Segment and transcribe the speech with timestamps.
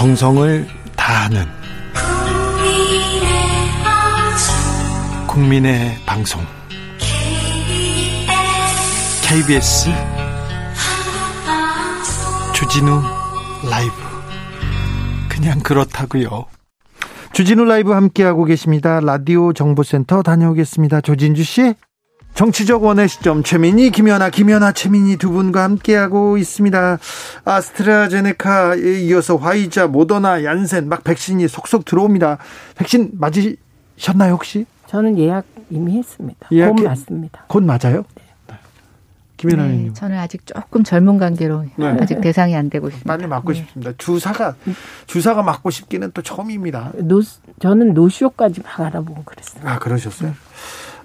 [0.00, 1.44] 정성을 다하는
[5.28, 6.40] 국민의 방송
[9.22, 9.90] KBS
[12.54, 13.02] 주진우
[13.70, 13.92] 라이브
[15.28, 16.46] 그냥 그렇다고요.
[17.34, 19.00] 주진우 라이브 함께하고 계십니다.
[19.00, 21.02] 라디오 정보센터 다녀오겠습니다.
[21.02, 21.74] 조진주 씨.
[22.40, 26.98] 정치적 원의 시점 최민희 김연아 김연아 최민희 두 분과 함께하고 있습니다.
[27.44, 32.38] 아스트라제네카에 이어서 화이자 모더나 얀센 막 백신이 속속 들어옵니다.
[32.76, 34.64] 백신 맞으셨나요 혹시?
[34.86, 36.48] 저는 예약 이미 했습니다.
[36.52, 37.44] 예약 곧 맞습니다.
[37.46, 38.04] 곧 맞아요?
[38.16, 38.54] 네.
[39.36, 39.88] 김연아 님.
[39.88, 41.86] 네, 저는 아직 조금 젊은 관계로 네.
[42.00, 43.06] 아직 대상이 안 되고 있습니다.
[43.06, 43.58] 빨리 맞고 네.
[43.58, 43.92] 싶습니다.
[43.98, 44.54] 주사가
[45.06, 46.92] 주사가 맞고 싶기는 또 처음입니다.
[47.00, 47.20] 노
[47.58, 49.62] 저는 노쇼까지 막 알아보고 그랬어요.
[49.68, 50.32] 아 그러셨어요?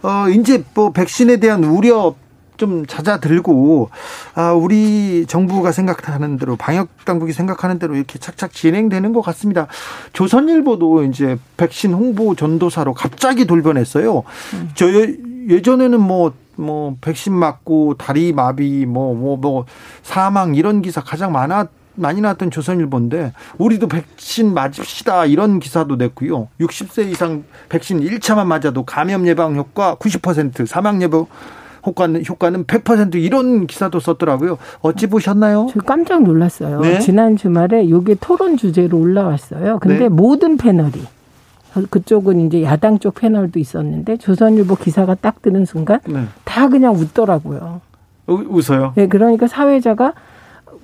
[0.01, 0.07] 네.
[0.07, 2.15] 어, 이제 뭐 백신에 대한 우려
[2.57, 3.89] 좀 잦아들고
[4.33, 9.67] 아 우리 정부가 생각하는 대로 방역 당국이 생각하는 대로 이렇게 착착 진행되는 것 같습니다.
[10.13, 14.23] 조선일보도 이제 백신 홍보 전도사로 갑자기 돌변했어요.
[14.53, 14.69] 음.
[14.75, 14.87] 저
[15.49, 19.65] 예전에는 뭐뭐 뭐 백신 맞고 다리 마비 뭐뭐뭐 뭐, 뭐
[20.03, 26.47] 사망 이런 기사 가장 많았 많이 나왔던 조선일보인데 우리도 백신 맞읍시다 이런 기사도 냈고요.
[26.59, 31.25] 60세 이상 백신 1차만 맞아도 감염 예방 효과 90% 사망 예방
[31.85, 34.57] 효과는 효과는 100% 이런 기사도 썼더라고요.
[34.81, 35.67] 어찌 보셨나요?
[35.71, 36.81] 저 깜짝 놀랐어요.
[36.81, 36.99] 네?
[36.99, 39.79] 지난 주말에 이게 토론 주제로 올라왔어요.
[39.79, 40.09] 근데 네?
[40.09, 41.03] 모든 패널이
[41.89, 46.23] 그쪽은 이제 야당 쪽 패널도 있었는데 조선일보 기사가 딱 뜨는 순간 네.
[46.43, 47.81] 다 그냥 웃더라고요.
[48.27, 48.93] 웃어요?
[48.95, 50.13] 네, 그러니까 사회자가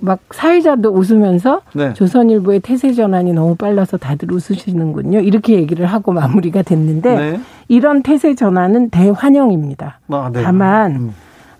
[0.02, 1.92] 막 사회자도 웃으면서 네.
[1.94, 5.20] 조선일보의 태세 전환이 너무 빨라서 다들 웃으시는군요.
[5.20, 7.40] 이렇게 얘기를 하고 마무리가 됐는데 네.
[7.68, 10.00] 이런 태세 전환은 대환영입니다.
[10.08, 10.42] 아, 네.
[10.42, 11.14] 다만 음.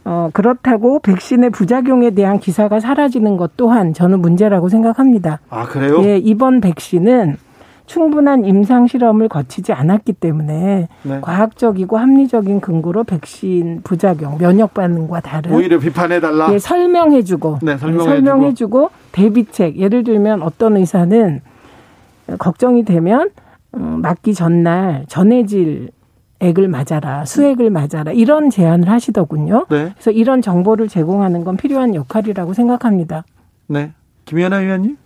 [0.04, 5.38] 어, 그렇다고 백신의 부작용에 대한 기사가 사라지는 것 또한 저는 문제라고 생각합니다.
[5.48, 6.02] 아, 그래요?
[6.04, 7.36] 예, 이번 백신은
[7.86, 11.18] 충분한 임상 실험을 거치지 않았기 때문에 네.
[11.20, 16.52] 과학적이고 합리적인 근거로 백신 부작용, 면역 반응과 다른 오히려 비판해 달라.
[16.52, 18.10] 예, 설명해 주고 네, 설명해 주고.
[18.10, 19.78] 설명해주고 대비책.
[19.78, 21.40] 예를 들면 어떤 의사는
[22.38, 23.30] 걱정이 되면
[23.74, 25.90] 음, 맞기 전날 전해질
[26.40, 29.66] 액을 맞아라, 수액을 맞아라 이런 제안을 하시더군요.
[29.70, 29.90] 네.
[29.94, 33.24] 그래서 이런 정보를 제공하는 건 필요한 역할이라고 생각합니다.
[33.68, 33.92] 네,
[34.24, 34.96] 김연아 의원님.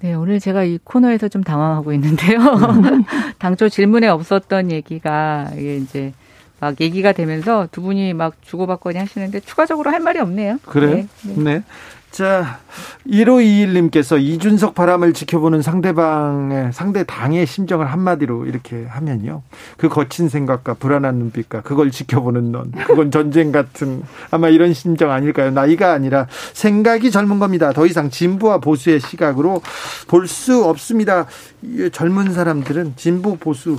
[0.00, 2.38] 네, 오늘 제가 이 코너에서 좀 당황하고 있는데요.
[3.38, 6.12] 당초 질문에 없었던 얘기가 이게 이제
[6.60, 10.58] 막 얘기가 되면서 두 분이 막 주고받거니 하시는데 추가적으로 할 말이 없네요.
[10.66, 10.96] 그래요?
[10.96, 11.06] 네.
[11.22, 11.34] 네.
[11.36, 11.62] 네.
[12.14, 12.60] 자,
[13.08, 19.42] 1521님께서 이준석 바람을 지켜보는 상대방의, 상대 당의 심정을 한마디로 이렇게 하면요.
[19.76, 22.70] 그 거친 생각과 불안한 눈빛과 그걸 지켜보는 넌.
[22.86, 25.50] 그건 전쟁 같은 아마 이런 심정 아닐까요?
[25.50, 27.72] 나이가 아니라 생각이 젊은 겁니다.
[27.72, 29.60] 더 이상 진보와 보수의 시각으로
[30.06, 31.26] 볼 수 없습니다.
[31.90, 33.76] 젊은 사람들은 진보, 보수,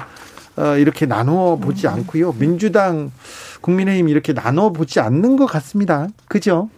[0.57, 2.33] 어, 이렇게 나누어 보지 않고요.
[2.33, 3.13] 민주당,
[3.61, 6.09] 국민의힘 이렇게 나누어 보지 않는 것 같습니다.
[6.27, 6.69] 그죠?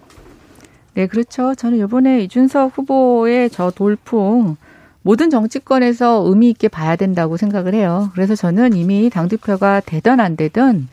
[0.97, 1.53] 네, 그렇죠.
[1.53, 4.55] 저는 이번에 이준석 후보의 저 돌풍
[5.03, 8.09] 모든 정치권에서 의미 있게 봐야 된다고 생각을 해요.
[8.15, 10.87] 그래서 저는 이미 당대표가 되든 안 되든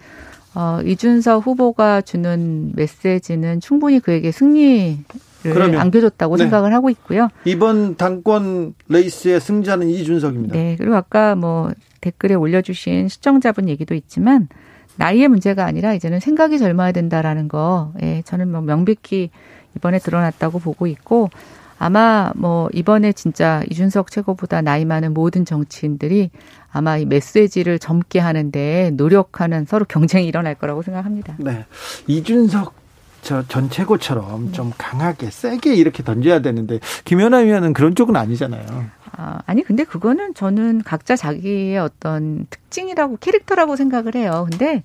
[0.55, 4.99] 어, 이준석 후보가 주는 메시지는 충분히 그에게 승리를
[5.43, 6.43] 그러면, 안겨줬다고 네.
[6.43, 7.31] 생각을 하고 있고요.
[7.47, 10.53] 이번 당권 레이스의 승자는 이준석입니다.
[10.53, 10.77] 네.
[10.79, 11.73] 그리고 아까 뭐
[12.03, 14.49] 댓글에 올려주신 시청자분 얘기도 있지만
[14.97, 19.31] 나이의 문제가 아니라 이제는 생각이 젊어야 된다라는 거, 예, 저는 뭐 명백히
[19.77, 21.31] 이번에 드러났다고 보고 있고
[21.79, 26.31] 아마 뭐 이번에 진짜 이준석 최고보다 나이 많은 모든 정치인들이
[26.71, 31.37] 아마 이 메시지를 젊게 하는데 노력하는 서로 경쟁이 일어날 거라고 생각합니다.
[31.39, 31.67] 네.
[32.07, 32.75] 이준석
[33.23, 34.53] 저전 최고처럼 네.
[34.53, 38.67] 좀 강하게 세게 이렇게 던져야 되는데 김연아 의원은 그런 쪽은 아니잖아요.
[39.17, 44.47] 아, 아니 근데 그거는 저는 각자 자기의 어떤 특징이라고 캐릭터라고 생각을 해요.
[44.51, 44.83] 근데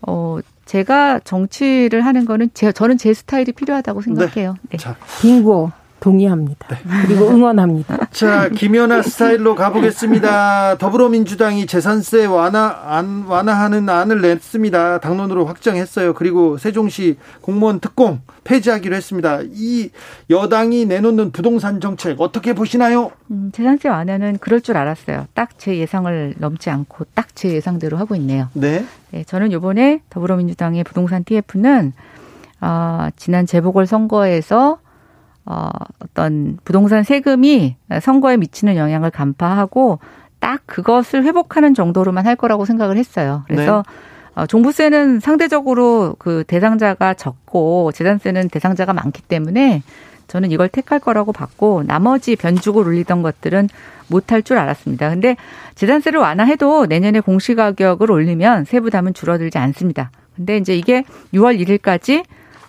[0.00, 4.04] 어 제가 정치를 하는 거는 제, 저는 제 스타일이 필요하다고 네.
[4.04, 4.54] 생각해요.
[4.70, 4.78] 네.
[4.78, 4.96] 자.
[5.20, 5.72] 빙고.
[6.02, 6.66] 동의합니다.
[6.68, 6.76] 네.
[7.06, 8.06] 그리고 응원합니다.
[8.10, 10.76] 자, 김연아 스타일로 가보겠습니다.
[10.78, 14.98] 더불어민주당이 재산세 완화, 안, 완화하는 안을 냈습니다.
[14.98, 16.12] 당론으로 확정했어요.
[16.14, 19.40] 그리고 세종시 공무원 특공 폐지하기로 했습니다.
[19.52, 19.90] 이
[20.28, 23.12] 여당이 내놓는 부동산 정책 어떻게 보시나요?
[23.30, 25.26] 음, 재산세 완화는 그럴 줄 알았어요.
[25.34, 28.48] 딱 제 예상을 넘지 않고 딱 제 예상대로 하고 있네요.
[28.52, 28.84] 네.
[29.10, 31.92] 네 저는 요번에 더불어민주당의 부동산 TF는
[32.60, 34.78] 어, 지난 재보궐 선거에서
[35.44, 39.98] 어, 어떤 부동산 세금이 선거에 미치는 영향을 간파하고
[40.38, 43.44] 딱 그것을 회복하는 정도로만 할 거라고 생각을 했어요.
[43.46, 44.40] 그래서 네.
[44.42, 49.82] 어, 종부세는 상대적으로 그 대상자가 적고 재산세는 대상자가 많기 때문에
[50.28, 53.68] 저는 이걸 택할 거라고 봤고 나머지 변죽을 올리던 것들은
[54.08, 55.10] 못할 줄 알았습니다.
[55.10, 55.36] 근데
[55.74, 60.10] 재산세를 완화해도 내년에 공시가격을 올리면 세부담은 줄어들지 않습니다.
[60.34, 61.04] 근데 이제 이게
[61.34, 62.24] 6월 1일까지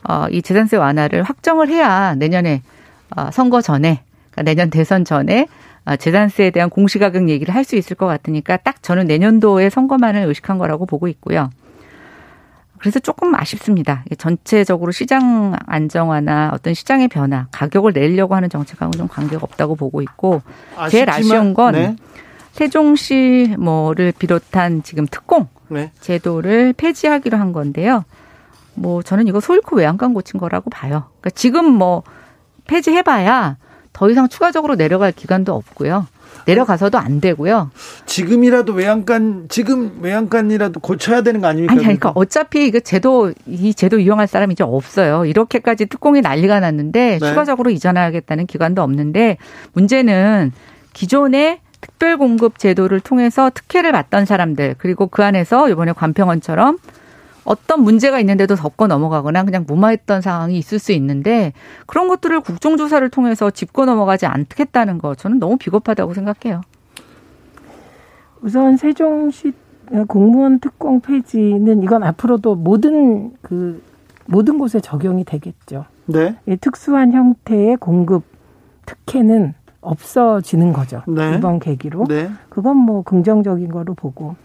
[0.07, 2.61] 어, 이 재산세 완화를 확정을 해야 내년에
[3.15, 4.01] 어, 선거 전에
[4.31, 5.47] 그러니까 내년 대선 전에
[5.85, 10.57] 어, 재산세에 대한 공시가격 얘기를 할 수 있을 것 같으니까 딱 저는 내년도에 선거만을 의식한
[10.57, 11.49] 거라고 보고 있고요.
[12.77, 14.03] 그래서 조금 아쉽습니다.
[14.17, 20.41] 전체적으로 시장 안정화나 어떤 시장의 변화, 가격을 내려고 하는 정책하고는 좀 관계가 없다고 보고 있고
[20.75, 21.95] 아쉽지만, 제일 아쉬운 건 네.
[22.51, 25.91] 세종시 뭐를 비롯한 지금 특공 네.
[26.01, 28.03] 제도를 폐지하기로 한 건데요.
[28.75, 31.05] 뭐 저는 이거 소일코 외양간 고친 거라고 봐요.
[31.19, 32.03] 그러니까 지금 뭐
[32.67, 33.57] 폐지해봐야
[33.93, 36.07] 더 이상 추가적으로 내려갈 기간도 없고요.
[36.45, 37.71] 내려가서도 안 되고요.
[38.05, 41.73] 지금이라도 외양간 지금 외양간이라도 고쳐야 되는 거 아닙니까?
[41.73, 45.25] 아니 그러니까 어차피 그 제도 이 제도 이용할 사람이 이제 없어요.
[45.25, 47.29] 이렇게까지 특공이 난리가 났는데 네.
[47.29, 49.37] 추가적으로 이전하겠다는 기관도 없는데
[49.73, 50.51] 문제는
[50.93, 56.77] 기존의 특별 공급 제도를 통해서 특혜를 받던 사람들 그리고 그 안에서 이번에 관평원처럼
[57.45, 61.53] 어떤 문제가 있는데도 덮고 넘어가거나 그냥 무마했던 상황이 있을 수 있는데
[61.85, 66.61] 그런 것들을 국정조사를 통해서 짚고 넘어가지 않겠다는 거 저는 너무 비겁하다고 생각해요.
[68.41, 69.53] 우선 세종시
[70.07, 73.81] 공무원 특공 폐지는 이건 앞으로도 모든 그
[74.25, 75.85] 모든 곳에 적용이 되겠죠.
[76.05, 76.35] 네.
[76.61, 78.23] 특수한 형태의 공급
[78.85, 81.03] 특혜는 없어지는 거죠.
[81.07, 81.35] 네.
[81.35, 82.05] 이번 계기로.
[82.07, 82.29] 네.
[82.49, 84.35] 그건 뭐 긍정적인 거로 보고.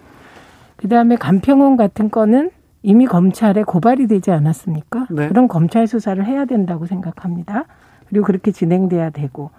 [0.77, 2.51] 그다음에 간평원 같은 거는
[2.83, 5.09] 이미 검찰에 고발이 되지 않았습니까?
[5.11, 5.29] 네.
[5.29, 7.65] 그런 검찰 수사를 해야 된다고 생각합니다.
[8.09, 9.51] 그리고 그렇게 진행돼야 되고.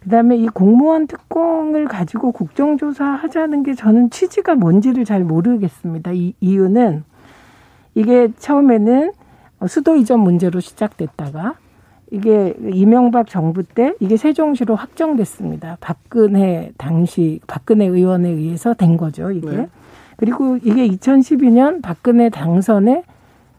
[0.00, 6.12] 그다음에 이 공무원 특공을 가지고 국정조사 하자는 게 저는 취지가 뭔지를 잘 모르겠습니다.
[6.12, 7.04] 이 이유는
[7.94, 9.12] 이게 처음에는
[9.66, 11.54] 수도 이전 문제로 시작됐다가
[12.10, 15.78] 이게 이명박 정부 때 이게 세종시로 확정됐습니다.
[15.80, 19.50] 박근혜 당시 박근혜 의원에 의해서 된 거죠, 이게.
[19.50, 19.68] 네.
[20.18, 23.04] 그리고 이게 2012년 박근혜 당선에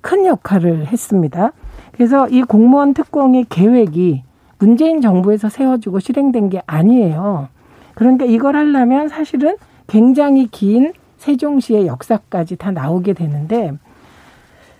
[0.02, 1.54] 큰 역할을 했습니다.
[1.94, 4.24] 그래서 이 공무원 특공의 계획이
[4.60, 7.48] 문재인 정부에서 세워주고 실행된 게 아니에요.
[7.96, 9.56] 그러니까 이걸 하려면 사실은
[9.88, 13.74] 굉장히 긴 세종시의 역사까지 다 나오게 되는데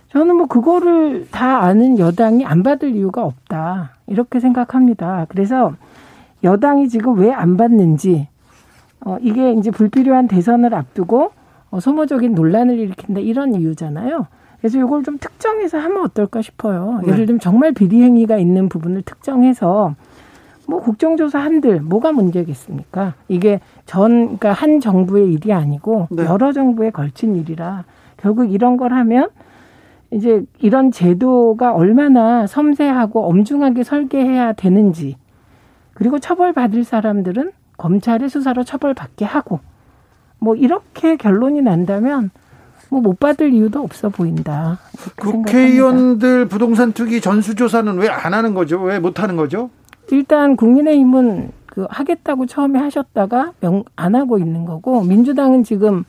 [0.10, 3.92] 저는 뭐 그거를 다 아는 여당이 안 받을 이유가 없다.
[4.08, 5.28] 이렇게 생각합니다.
[5.30, 5.74] 그래서
[6.44, 8.28] 여당이 지금 왜 안 받는지,
[9.02, 11.32] 어, 이게 이제 불필요한 대선을 앞두고
[11.72, 14.28] 어, 소모적인 논란을 일으킨다 이런 이유잖아요.
[14.60, 17.00] 그래서 이걸 좀 특정해서 하면 어떨까 싶어요.
[17.04, 17.14] 네.
[17.14, 19.96] 예를 들면 정말 비리 행위가 있는 부분을 특정해서
[20.68, 23.14] 뭐 국정조사 한들 뭐가 문제겠습니까?
[23.28, 26.26] 이게 전 그러니까 한 정부의 일이 아니고 네.
[26.26, 27.86] 여러 정부에 걸친 일이라
[28.18, 29.30] 결국 이런 걸 하면
[30.12, 35.16] 이제 이런 제도가 얼마나 섬세하고 엄중하게 설계해야 되는지
[35.94, 39.60] 그리고 처벌받을 사람들은 검찰의 수사로 처벌받게 하고
[40.40, 42.32] 뭐 이렇게 결론이 난다면
[42.90, 44.80] 뭐 못 받을 이유도 없어 보인다.
[45.18, 46.50] 국회의원들 생각합니다.
[46.50, 48.82] 부동산 투기 전수조사는 왜 안 하는 거죠?
[48.82, 49.70] 왜 못 하는 거죠?
[50.12, 56.04] 일단 국민의힘은 그 하겠다고 처음에 하셨다가 명, 안 하고 있는 거고 민주당은 지금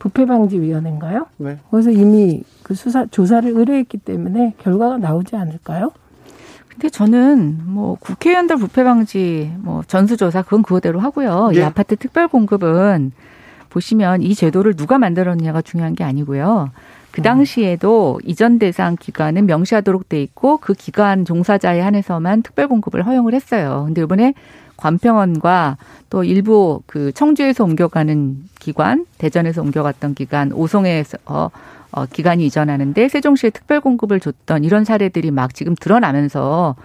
[0.00, 1.26] 부패방지위원회인가요?
[1.38, 1.58] 네.
[1.70, 5.92] 거기서 이미 그 수사 조사를 의뢰했기 때문에 결과가 나오지 않을까요?
[6.68, 11.48] 근데 저는 뭐 국회의원들 부패 방지 뭐 전수조사 그건 그거대로 하고요.
[11.52, 11.58] 네.
[11.58, 13.12] 이 아파트 특별 공급은
[13.76, 16.70] 보시면 이 제도를 누가 만들었느냐가 중요한 게 아니고요.
[17.10, 23.34] 그 당시에도 이전 대상 기관은 명시하도록 돼 있고 그 기관 종사자에 한해서만 특별 공급을 허용을
[23.34, 23.84] 했어요.
[23.86, 24.34] 근데 이번에
[24.76, 25.76] 관평원과
[26.10, 31.48] 또 일부 그 청주에서 옮겨가는 기관, 대전에서 옮겨갔던 기관, 오송에서 어,
[31.92, 36.76] 어, 기관이 이전하는데 세종시에 특별 공급을 줬던 이런 사례들이 막 지금 드러나면서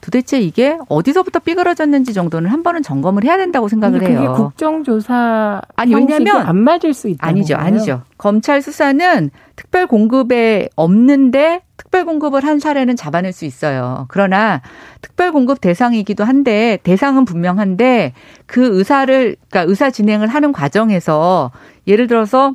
[0.00, 4.34] 도대체 이게 어디서부터 삐그러졌는지 정도는 한 번은 점검을 해야 된다고 생각을 그게 해요.
[4.36, 7.26] 국정조사 아니 왜냐면 안 맞을 수 있다.
[7.26, 7.66] 아니죠, 거예요?
[7.66, 8.02] 아니죠.
[8.18, 14.06] 검찰 수사는 특별 공급에 없는데 특별 공급을 한 사례는 잡아낼 수 있어요.
[14.08, 14.62] 그러나
[15.02, 18.12] 특별 공급 대상이기도 한데 대상은 분명한데
[18.46, 21.50] 그 의사를 그러니까 의사 진행을 하는 과정에서
[21.86, 22.52] 예를 들어서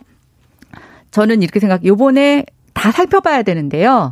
[1.11, 1.85] 저는 이렇게 생각.
[1.85, 4.11] 요번에 다 살펴봐야 되는데요.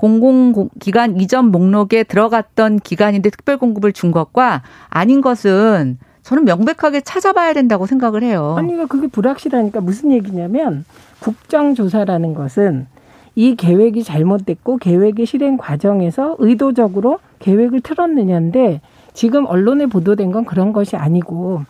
[0.00, 7.84] 공공기관 이전 목록에 들어갔던 기관인데 특별 공급을 준 것과 아닌 것은 저는 명백하게 찾아봐야 된다고
[7.84, 8.54] 생각을 해요.
[8.56, 10.86] 아니, 그게 불확실하니까 무슨 얘기냐면
[11.20, 12.86] 국정조사라는 것은
[13.34, 18.80] 이 계획이 잘못됐고 계획의 실행 과정에서 의도적으로 계획을 틀었느냐인데
[19.12, 21.64] 지금 언론에 보도된 건 그런 것이 아니고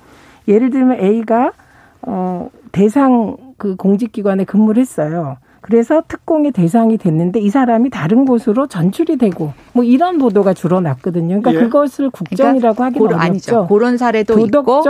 [0.47, 1.51] 예를 들면 A가
[2.03, 5.37] 어 대상 그 공직기관에 근무를 했어요.
[5.61, 11.41] 그래서 특공의 대상이 됐는데 이 사람이 다른 곳으로 전출이 되고 뭐 이런 보도가 주로 났거든요.
[11.41, 11.59] 그러니까 예.
[11.59, 13.23] 그것을 국정이라고 그러니까 하기는 어렵죠.
[13.23, 13.67] 아니죠.
[13.69, 14.83] 그런 사례도 있고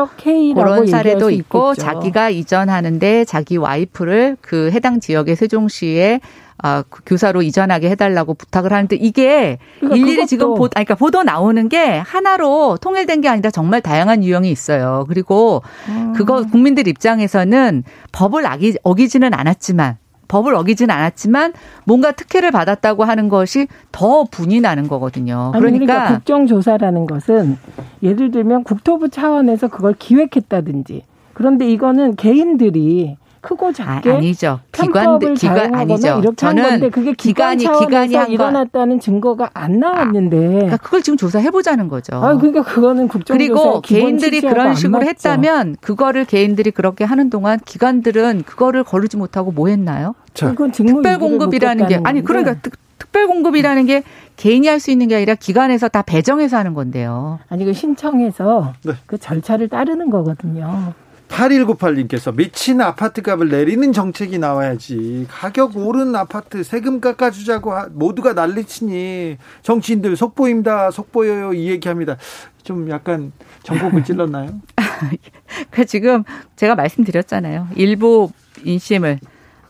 [0.55, 6.21] 그런 사례도 있고 자기가 이전하는데 자기 와이프를 그 해당 지역의 세종시에
[6.63, 11.23] 아, 그 교사로 이전하게 해달라고 부탁을 하는데 이게 그러니까 일일이 지금 보, 아니, 그러니까 보도
[11.23, 15.07] 나오는 게 하나로 통일된 게 아니라 정말 다양한 유형이 있어요.
[15.09, 16.13] 그리고 음.
[16.15, 19.97] 그거 국민들 입장에서는 법을 어기, 어기지는 않았지만
[20.31, 21.53] 법을 어기진 않았지만
[21.85, 25.51] 뭔가 특혜를 받았다고 하는 것이 더 분이 나는 거거든요.
[25.53, 27.59] 그러니까, 그러니까 국정조사라는 것은
[28.03, 31.03] 예를 들면 국토부 차원에서 그걸 기획했다든지
[31.35, 36.19] 그런데 이거는 개인들이 크고 작게 아, 니죠 기관들 기관 아니죠.
[36.21, 41.03] 이렇게 저는 한 건데 그게 기관이 기관이 한 일어났다는 증거가 안 나왔는데 아, 그러니까 그걸
[41.03, 42.17] 지금 조사해 보자는 거죠.
[42.17, 48.43] 아 그러니까 그거는 국정 그리고 개인들이 그런 식으로 했다면 그거를 개인들이 그렇게 하는 동안 기관들은
[48.45, 50.15] 그거를 거르지 못하고 뭐 했나요?
[50.35, 54.03] 자, 특별 공급이라는 게 아니 그러니까 특, 특별 공급이라는 게
[54.37, 57.39] 개인이 할 수 있는 게 아니라 기관에서 다 배정해서 하는 건데요.
[57.49, 58.93] 아니 그 신청해서 네.
[59.07, 60.95] 그 절차를 따르는 거거든요.
[61.31, 65.27] 8198님께서 미친 아파트 값을 내리는 정책이 나와야지.
[65.31, 70.91] 가격 오른 아파트 세금 깎아주자고 모두가 난리치니 정치인들 속보입니다.
[70.91, 71.55] 속보여요.
[71.55, 72.17] 이 얘기합니다.
[72.63, 73.33] 좀 약간
[73.63, 74.61] 정복을 찔렀나요?
[75.71, 76.25] 그 지금
[76.57, 77.69] 제가 말씀드렸잖아요.
[77.77, 78.31] 일부
[78.65, 79.21] 인심을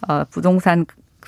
[0.09, 0.87] 어, 부동산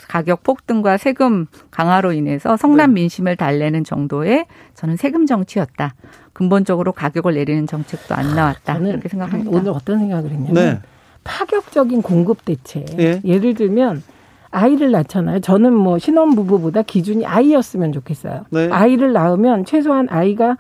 [0.09, 3.03] 가격 폭등과 세금 강화로 인해서 성남 네.
[3.03, 5.95] 민심을 달래는 정도의 저는 세금 정치였다.
[6.33, 8.75] 근본적으로 가격을 내리는 정책도 안 나왔다.
[8.75, 9.51] 저는 이렇게 생각합니다.
[9.51, 10.81] 오늘 어떤 생각을 했냐면 네.
[11.25, 12.99] 파격적인 공급 대책.
[12.99, 13.21] 예.
[13.25, 14.03] 예를 들면
[14.51, 15.41] 아이를 낳잖아요.
[15.41, 18.45] 저는 뭐 신혼 부부보다 기준이 아이였으면 좋겠어요.
[18.51, 18.69] 네.
[18.71, 20.57] 아이를 낳으면 최소한 아이가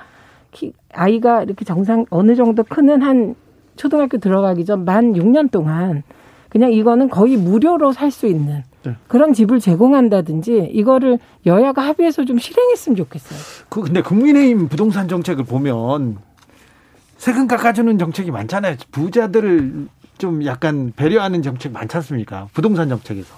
[0.50, 3.34] 키, 아이가 이렇게 정상 어느 정도 크는 한
[3.76, 6.02] 초등학교 들어가기 전 만 6년 동안
[6.52, 8.94] 그냥 이거는 거의 무료로 살 수 있는 네.
[9.08, 13.38] 그런 집을 제공한다든지 이거를 여야가 합의해서 좀 실행했으면 좋겠어요.
[13.70, 16.18] 그 근데 국민의힘 부동산 정책을 보면
[17.16, 18.76] 세금 깎아주는 정책이 많잖아요.
[18.90, 22.48] 부자들을 좀 약간 배려하는 정책 많지 않습니까?
[22.52, 23.34] 부동산 정책에서.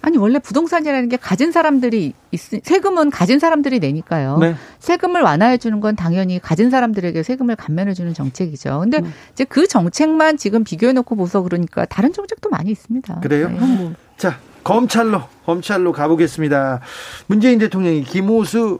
[0.00, 4.38] 아니 원래 부동산이라는 게 가진 사람들이 있, 세금은 가진 사람들이 내니까요.
[4.38, 4.54] 네.
[4.78, 8.80] 세금을 완화해 주는 건 당연히 가진 사람들에게 세금을 감면해 주는 정책이죠.
[8.80, 9.12] 근데 음.
[9.32, 13.20] 이제 그 정책만 지금 비교해 놓고 보서 그러니까 다른 정책도 많이 있습니다.
[13.20, 13.48] 그래요?
[13.48, 13.92] 네.
[14.16, 16.80] 자, 검찰로 검찰로 가보겠습니다.
[17.26, 18.78] 문재인 대통령이 김호수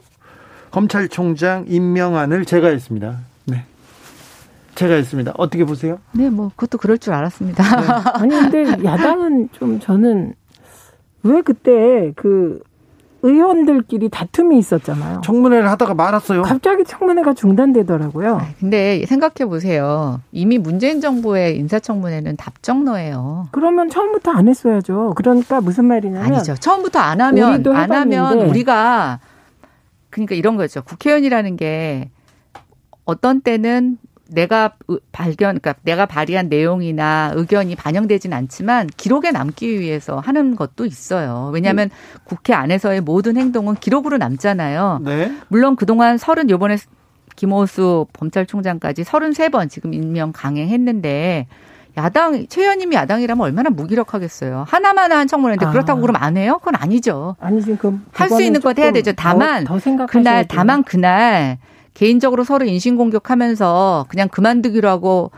[0.71, 3.17] 검찰총장 임명안을 제가 했습니다.
[3.45, 3.65] 네.
[4.75, 5.33] 제가 했습니다.
[5.37, 5.99] 어떻게 보세요?
[6.13, 7.63] 네, 뭐 그것도 그럴 줄 알았습니다.
[7.81, 7.87] 네.
[8.13, 10.35] 아니 근데 야당은 좀 저는
[11.23, 12.61] 왜 그때 그
[13.21, 15.21] 의원들끼리 다툼이 있었잖아요.
[15.21, 16.43] 청문회를 하다가 말았어요.
[16.43, 18.41] 갑자기 청문회가 중단되더라고요.
[18.59, 20.21] 근데 생각해 보세요.
[20.31, 23.49] 이미 문재인 정부의 인사청문회는 답정너예요.
[23.51, 25.15] 그러면 처음부터 안 했어야죠.
[25.17, 26.55] 그러니까 무슨 말이냐면 아니죠.
[26.55, 29.19] 처음부터 안 하면 안 하면 우리가
[30.09, 30.81] 그러니까 이런 거죠.
[30.83, 32.09] 국회의원이라는 게
[33.03, 33.97] 어떤 때는
[34.31, 34.73] 내가
[35.11, 41.51] 발견, 그러니까 내가 발의한 내용이나 의견이 반영되진 않지만 기록에 남기 위해서 하는 것도 있어요.
[41.53, 42.19] 왜냐하면 음.
[42.23, 45.01] 국회 안에서의 모든 행동은 기록으로 남잖아요.
[45.03, 45.31] 네.
[45.47, 46.77] 물론 그동안 서른 요번에
[47.35, 51.47] 김호수 검찰총장까지 서른세 번 지금 임명 강행했는데
[51.97, 54.65] 야당 최 의원님이 야당이라면 얼마나 무기력하겠어요.
[54.67, 55.71] 하나만 한 청문회인데 아.
[55.71, 56.57] 그렇다고 그러면 안 해요?
[56.59, 57.35] 그건 아니죠.
[57.39, 59.11] 아니지 그럼 할 수 있는 것 해야 되죠.
[59.13, 61.57] 다만 더, 더 그날 다만 그날
[61.93, 65.31] 개인적으로 서로 인신공격하면서 그냥 그만두기로 하고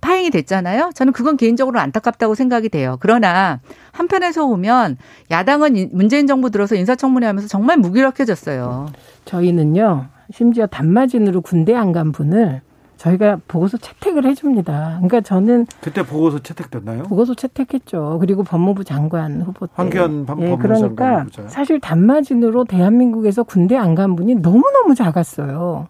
[0.00, 0.90] 파행이 됐잖아요.
[0.94, 2.96] 저는 그건 개인적으로 안타깝다고 생각이 돼요.
[3.00, 3.60] 그러나
[3.92, 4.96] 한편에서 보면
[5.30, 8.90] 야당은 문재인 정부 들어서 인사청문회 하면서 정말 무기력해졌어요.
[9.26, 12.62] 저희는요, 심지어 단마진으로 군대 안 간 분을
[13.00, 14.96] 저희가 보고서 채택을 해줍니다.
[14.96, 17.04] 그러니까 저는 그때 보고서 채택됐나요?
[17.04, 18.18] 보고서 채택했죠.
[18.20, 19.72] 그리고 법무부 장관 후보 때.
[19.76, 25.88] 황교안 예, 그러니까 사실 단마진으로 대한민국에서 군대 안 간 분이 너무 너무 작았어요.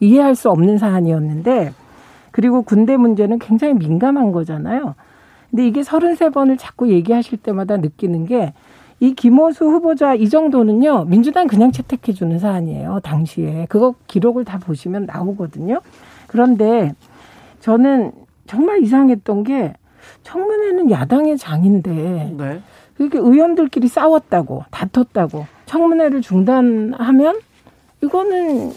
[0.00, 1.72] 이해할 수 없는 사안이었는데
[2.30, 4.94] 그리고 군대 문제는 굉장히 민감한 거잖아요.
[5.50, 8.52] 근데 이게 33번을 자꾸 얘기하실 때마다 느끼는 게
[9.00, 13.66] 이 김호수 후보자 이 정도는요, 민주당 그냥 채택해 주는 사안이에요, 당시에.
[13.68, 15.80] 그거 기록을 다 보시면 나오거든요.
[16.34, 16.92] 그런데
[17.60, 18.10] 저는
[18.48, 19.72] 정말 이상했던 게
[20.24, 22.60] 청문회는 야당의 장인데 네.
[22.98, 27.38] 이렇게 의원들끼리 싸웠다고 다퉜다고 청문회를 중단하면
[28.02, 28.72] 이거는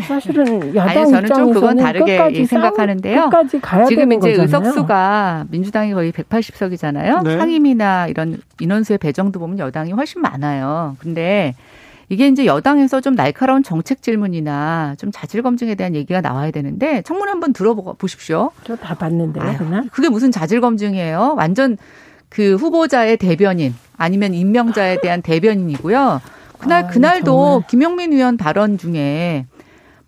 [0.00, 3.24] 사실은 야당 아니, 저는 좀 그건 다르게 생각하는데요.
[3.24, 4.64] 끝까지 가야 지금 되는 이제 거잖아요.
[4.64, 7.22] 의석수가 민주당이 거의 180석이잖아요.
[7.22, 7.36] 네.
[7.36, 10.96] 상임이나 이런 인원수의 배정도 보면 여당이 훨씬 많아요.
[11.00, 11.54] 근데
[12.08, 17.28] 이게 이제 여당에서 좀 날카로운 정책 질문이나 좀 자질 검증에 대한 얘기가 나와야 되는데 청문
[17.28, 18.50] 회 한번 들어보십시오.
[18.64, 19.88] 저 다 봤는데요, 그날.
[19.92, 21.34] 그게 무슨 자질 검증이에요?
[21.36, 21.76] 완전
[22.28, 26.20] 그 후보자의 대변인 아니면 임명자에 대한 대변인이고요.
[26.58, 27.66] 그날 아, 그날도 정말.
[27.68, 29.46] 김용민 의원 발언 중에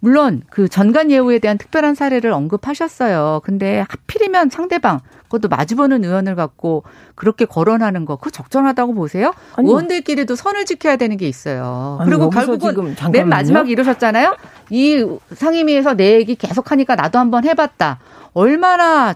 [0.01, 3.41] 물론 그 전관 예우에 대한 특별한 사례를 언급하셨어요.
[3.45, 9.33] 근데 하필이면 상대방 그것도 마주보는 의원을 갖고 그렇게 거론하는 거 그거 적절하다고 보세요?
[9.57, 11.99] 아니, 의원들끼리도 선을 지켜야 되는 게 있어요.
[12.01, 14.37] 아니, 그리고 결국은 맨 마지막에 이러셨잖아요.
[14.71, 17.99] 이 상임위에서 내 얘기 계속 하니까 나도 한번 해봤다.
[18.35, 19.15] 얼마나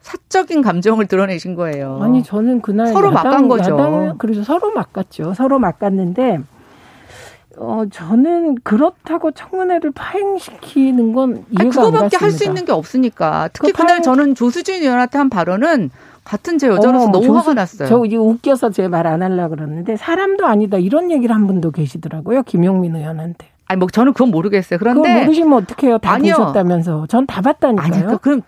[0.00, 2.00] 사적인 감정을 드러내신 거예요.
[2.02, 3.72] 아니 저는 그날 서로 야당, 막간 거죠.
[3.74, 5.34] 야당, 그래서 서로 막갔죠.
[5.34, 6.40] 서로 막갔는데
[7.60, 13.48] 어, 저는 그렇다고 청문회를 파행시키는 건 이해가 아니, 그거밖에 할 수 있는 게 없으니까.
[13.52, 15.90] 특히 그 그날 저는 조수진 의원한테 한 발언은
[16.24, 17.88] 같은 제 여자로서 어, 너무 조수, 화가 났어요.
[17.88, 22.42] 저 이제 웃겨서 제 말 안 하려고 그러는데 사람도 아니다 이런 얘기를 한 분도 계시더라고요.
[22.42, 23.46] 김용민 의원한테.
[23.66, 24.78] 아니 뭐 저는 그건 모르겠어요.
[24.78, 25.98] 그런데 그거 모르시면 어떡해요.
[25.98, 26.34] 다 아니요.
[26.36, 27.06] 보셨다면서.
[27.08, 27.92] 전 다 봤다니까요.
[27.94, 28.42] 아니, 그, 그럼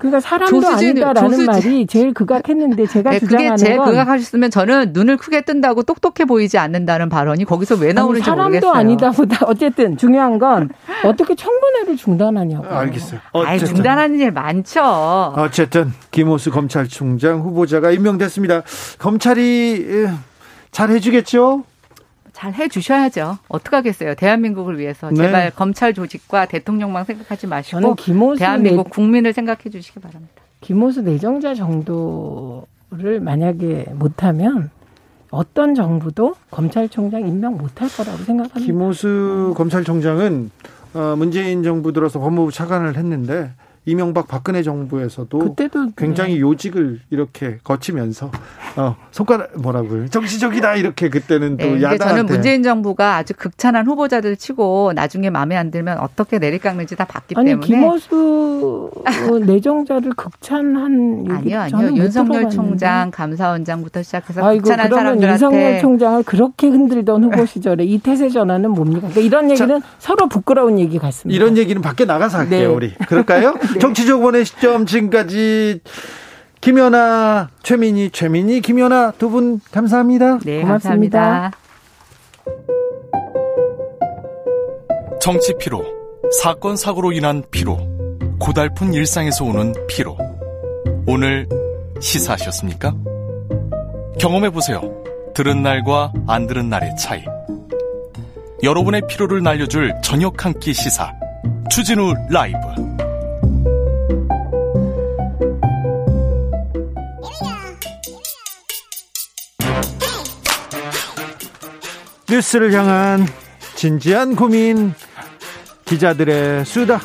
[0.00, 1.46] 그러니까 사람도 조수진, 아니다라는 조수진.
[1.46, 6.24] 말이 제일 극악했는데 제가 네, 주장하는 그게 제일 건 극악하셨으면 저는 눈을 크게 뜬다고 똑똑해
[6.26, 8.72] 보이지 않는다는 발언이 거기서 왜 나오는지 아니, 사람도 모르겠어요.
[8.72, 10.70] 아니다 보다 어쨌든 중요한 건
[11.04, 12.66] 어떻게 청문회를 중단하냐고.
[12.66, 13.20] 아, 알겠어요.
[13.32, 14.80] 아 중단하는 일 많죠.
[15.36, 18.62] 어쨌든 김호수 검찰총장 후보자가 임명됐습니다.
[18.98, 20.06] 검찰이
[20.72, 21.64] 잘 해주겠죠?
[22.40, 23.36] 잘 해주셔야죠.
[23.48, 24.14] 어떡하겠어요.
[24.14, 25.10] 대한민국을 위해서.
[25.10, 25.16] 네.
[25.16, 27.96] 제발 검찰 조직과 대통령만 생각하지 마시고
[28.38, 28.90] 대한민국 내...
[28.90, 30.32] 국민을 생각해 주시기 바랍니다.
[30.62, 34.70] 김호수 내정자 정도를 만약에 못하면
[35.30, 38.60] 어떤 정부도 검찰총장 임명 못할 거라고 생각합니다.
[38.60, 40.50] 김호수 검찰총장은
[40.94, 43.50] 어, 문재인 정부 들어서 법무부 차관을 했는데
[43.90, 46.40] 이명박 박근혜 정부에서도 그때도 굉장히 네.
[46.40, 48.30] 요직을 이렇게 거치면서
[48.76, 54.36] 어, 손가락 뭐라고요 정치적이다 이렇게 그때는 또 네, 야당한테 저는 문재인 정부가 아주 극찬한 후보자들
[54.36, 58.90] 치고 나중에 마음에 안 들면 어떻게 내리깎는지 다 봤기 아니, 때문에 김호수
[59.44, 67.24] 내정자를 극찬한 아니요 아니요 윤석열 총장 감사원장부터 시작해서 아이고, 극찬한 사람들한테 윤석열 총장을 그렇게 흔들던
[67.24, 71.34] 후보 시절에 이 태세 전환은 뭡니까 그러니까 이런 얘기는 자, 서로 부끄러운 얘기 같습니다.
[71.34, 72.74] 이런 얘기는 밖에 나가서 할게요 네.
[72.74, 73.54] 우리 그럴까요?
[73.80, 73.86] 네.
[73.86, 75.80] 정치적 원의 시점 지금까지
[76.60, 80.38] 김연아, 최민희, 최민희, 김연아 두 분 감사합니다.
[80.44, 81.18] 네, 고맙습니다.
[81.20, 81.50] 감사합니다.
[85.20, 85.82] 정치 피로,
[86.42, 87.78] 사건 사고로 인한 피로,
[88.38, 90.16] 고달픈 일상에서 오는 피로.
[91.06, 91.46] 오늘
[92.00, 92.94] 시사하셨습니까?
[94.18, 94.80] 경험해 보세요.
[95.34, 97.22] 들은 날과 안 들은 날의 차이.
[98.62, 101.10] 여러분의 피로를 날려줄 저녁 한 끼 시사.
[101.70, 102.58] 추진우 라이브.
[112.30, 113.26] 뉴스를 향한
[113.74, 114.94] 진지한 고민
[115.84, 117.00] 기자들의 수다.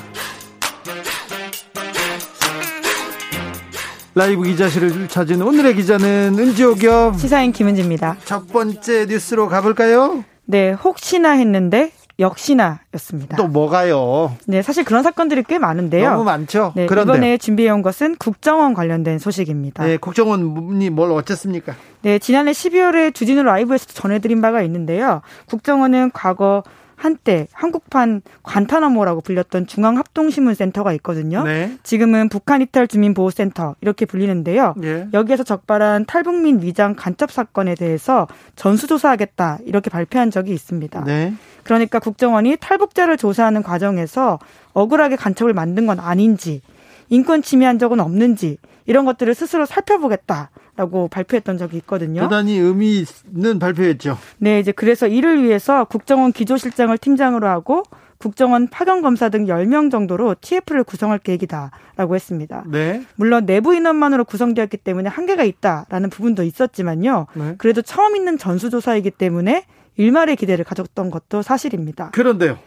[4.14, 7.16] 라이브 기자실을 찾은 오늘의 기자는 은지옥이요.
[7.18, 8.18] 시사인 김은지입니다.
[8.24, 10.24] 첫 번째 뉴스로 가볼까요?
[10.46, 13.38] 네 혹시나 했는데 역시나였습니다.
[13.38, 14.36] 또 뭐가요?
[14.45, 16.12] 네, 사실 그런 사건들이 꽤 많은데요.
[16.12, 16.73] 너무 많죠.
[16.75, 19.86] 네, 그런데 이번에 준비해온 것은 국정원 관련된 소식입니다.
[19.86, 21.73] 네, 국정원이 뭘 어쨌습니까?
[22.01, 25.21] 네, 지난해 12월에 주진우 라이브에서 전해드린 바가 있는데요.
[25.47, 26.63] 국정원은 과거
[26.96, 31.44] 한때 한국판 관타나모라고 불렸던 중앙합동신문센터가 있거든요.
[31.44, 31.78] 네.
[31.84, 34.76] 지금은 북한 이탈 주민보호센터 이렇게 불리는데요.
[34.78, 35.08] 네.
[35.14, 41.04] 여기에서 적발한 탈북민 위장 간첩 사건에 대해서 전수조사하겠다 이렇게 발표한 적이 있습니다.
[41.04, 41.34] 네.
[41.64, 44.40] 그러니까 국정원이 탈북자를 조사하는 과정에서
[44.74, 46.62] 억울하게 간첩을 만든 건 아닌지
[47.10, 52.22] 인권 침해한 적은 없는지 이런 것들을 스스로 살펴보겠다 라고 발표했던 적이 있거든요.
[52.22, 54.18] 대단히 의미 있는 발표였죠.
[54.40, 57.84] 네, 이제 그래서 이를 위해서 국정원 기조실장을 팀장으로 하고
[58.18, 62.64] 국정원 파견 검사 등 10명 정도로 TF를 구성할 계획이다라고 했습니다.
[62.68, 63.04] 네.
[63.16, 67.28] 물론 내부 인원만으로 구성되었기 때문에 한계가 있다라는 부분도 있었지만요.
[67.34, 67.56] 네.
[67.58, 69.66] 그래도 처음 있는 전수조사이기 때문에
[69.98, 72.10] 일말의 기대를 가졌던 것도 사실입니다.
[72.12, 72.58] 그런데요.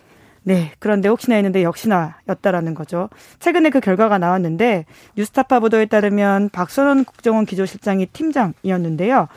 [0.48, 0.72] 네.
[0.78, 3.10] 그런데 혹시나 했는데 역시나였다라는 거죠.
[3.38, 9.28] 최근에 그 결과가 나왔는데 뉴스타파 보도에 따르면 박선원 국정원 기조실장이 팀장이었는데요.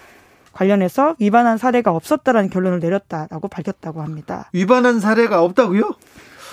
[0.54, 4.50] 관련해서 위반한 사례가 없었다라는 결론을 내렸다라고 밝혔다고 합니다.
[4.54, 5.96] 위반한 사례가 없다고요?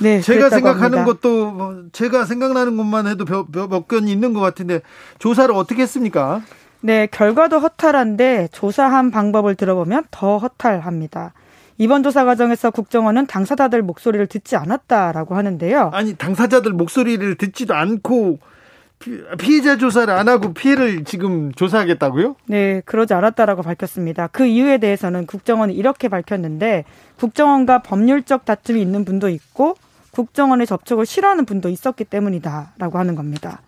[0.01, 1.05] 네, 제가 생각하는 합니다.
[1.05, 4.81] 것도 뭐 제가 생각나는 것만 해도 몇 건이 있는 것 같은데
[5.21, 6.43] 조사를 어떻게 했습니까?
[6.81, 11.33] 네, 결과도 허탈한데 조사한 방법을 들어보면 더 허탈합니다.
[11.79, 15.91] 이번 조사 과정에서 국정원은 당사자들 목소리를 듣지 않았다라고 하는데요.
[15.95, 18.41] 아니 당사자들 목소리를 듣지도 않고
[19.39, 22.35] 피해자 조사를 안 하고 피해를 지금 조사하겠다고요?
[22.47, 24.27] 네, 그러지 않았다라고 밝혔습니다.
[24.27, 26.85] 그 이유에 대해서는 국정원이 이렇게 밝혔는데
[27.17, 29.77] 국정원과 법률적 다툼이 있는 분도 있고
[30.11, 33.63] 국정원의 접촉을 싫어하는 분도 있었기 때문이다라고 하는 겁니다.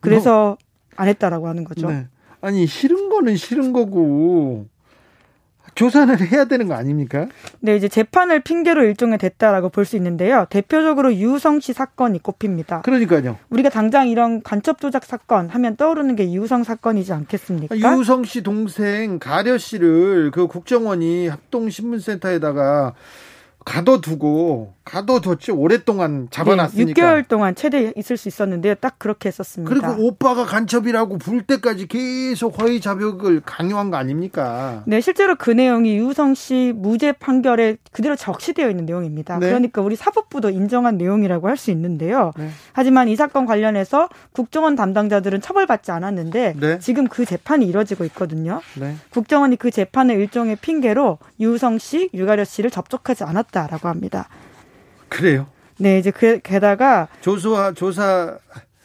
[0.00, 0.56] 그래서 뭐,
[0.96, 1.90] 안 했다라고 하는 거죠.
[1.90, 2.06] 네.
[2.40, 4.68] 아니 싫은 거는 싫은 거고
[5.76, 7.26] 조사는 해야 되는 거 아닙니까?
[7.60, 10.46] 네, 이제 재판을 핑계로 일종의 됐다라고 볼 수 있는데요.
[10.50, 12.80] 대표적으로 유성 씨 사건이 꼽힙니다.
[12.80, 13.38] 그러니까요.
[13.50, 17.76] 우리가 당장 이런 간첩 조작 사건 하면 떠오르는 게 유성 사건이지 않겠습니까?
[17.76, 22.94] 유성 씨 동생 가려 씨를 그 국정원이 합동 신문센터에다가
[23.66, 25.56] 가둬두고 가둬뒀죠.
[25.56, 26.86] 오랫동안 잡아놨으니까.
[26.86, 28.76] 네, 6개월 동안 최대 있을 수 있었는데요.
[28.76, 29.68] 딱 그렇게 했었습니다.
[29.68, 34.84] 그리고 오빠가 간첩이라고 부를 때까지 계속 허위 자백을 강요한 거 아닙니까?
[34.86, 39.40] 네, 실제로 그 내용이 유성 씨 무죄 판결에 그대로 적시되어 있는 내용입니다.
[39.40, 39.46] 네.
[39.48, 42.32] 그러니까 우리 사법부도 인정한 내용이라고 할 수 있는데요.
[42.36, 42.50] 네.
[42.74, 46.78] 하지만 이 사건 관련해서 국정원 담당자들은 처벌받지 않았는데 네.
[46.80, 48.60] 지금 그 재판이 이뤄지고 있거든요.
[48.78, 48.94] 네.
[49.08, 54.28] 국정원이 그 재판을 일종의 핑계로 유성 씨, 유가려 씨를 접촉하지 않았다 라고 합니다.
[55.08, 55.46] 그래요?
[55.78, 58.38] 네, 이제 그, 게다가 조사 조사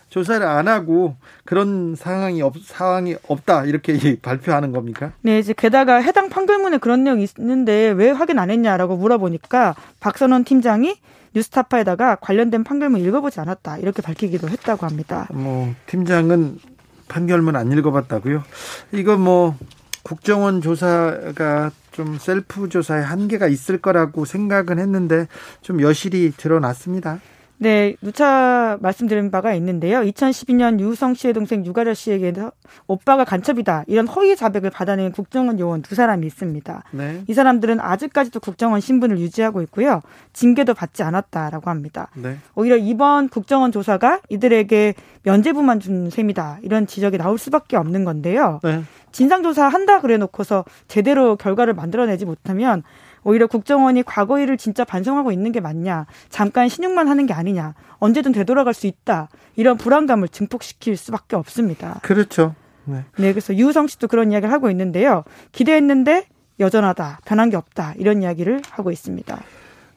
[0.09, 5.13] 조사를 안 하고 그런 상황이 없 상황이 없다 이렇게 발표하는 겁니까?
[5.21, 10.95] 네, 이제 게다가 해당 판결문에 그런 내용이 있는데 왜 확인 안 했냐라고 물어보니까 박선원 팀장이
[11.33, 15.27] 뉴스타파에다가 관련된 판결문 읽어보지 않았다 이렇게 밝히기도 했다고 합니다.
[15.31, 16.59] 뭐 팀장은
[17.07, 18.43] 판결문 안 읽어봤다고요?
[18.91, 19.55] 이거 뭐
[20.03, 25.27] 국정원 조사가 좀 셀프 조사에 한계가 있을 거라고 생각은 했는데
[25.61, 27.19] 좀 여실히 드러났습니다.
[27.61, 29.99] 네, 누차 말씀드린 바가 있는데요.
[29.99, 32.51] 2012년 유성 씨의 동생 유가려 씨에게서
[32.87, 36.83] 오빠가 간첩이다 이런 허위 자백을 받아낸 국정원 요원 두 사람이 있습니다.
[36.89, 37.23] 네.
[37.27, 40.01] 이 사람들은 아직까지도 국정원 신분을 유지하고 있고요.
[40.33, 42.09] 징계도 받지 않았다라고 합니다.
[42.15, 42.37] 네.
[42.55, 48.59] 오히려 이번 국정원 조사가 이들에게 면죄부만 준 셈이다 이런 지적이 나올 수밖에 없는 건데요.
[48.63, 48.81] 네.
[49.11, 52.83] 진상조사 한다 그래 놓고서 제대로 결과를 만들어내지 못하면
[53.23, 58.31] 오히려 국정원이 과거 일을 진짜 반성하고 있는 게 맞냐, 잠깐 신용만 하는 게 아니냐, 언제든
[58.31, 61.99] 되돌아갈 수 있다, 이런 불안감을 증폭시킬 수밖에 없습니다.
[62.01, 62.55] 그렇죠.
[62.85, 63.05] 네.
[63.17, 65.23] 네, 그래서 유성 씨도 그런 이야기를 하고 있는데요.
[65.51, 66.25] 기대했는데
[66.59, 69.39] 여전하다, 변한 게 없다, 이런 이야기를 하고 있습니다.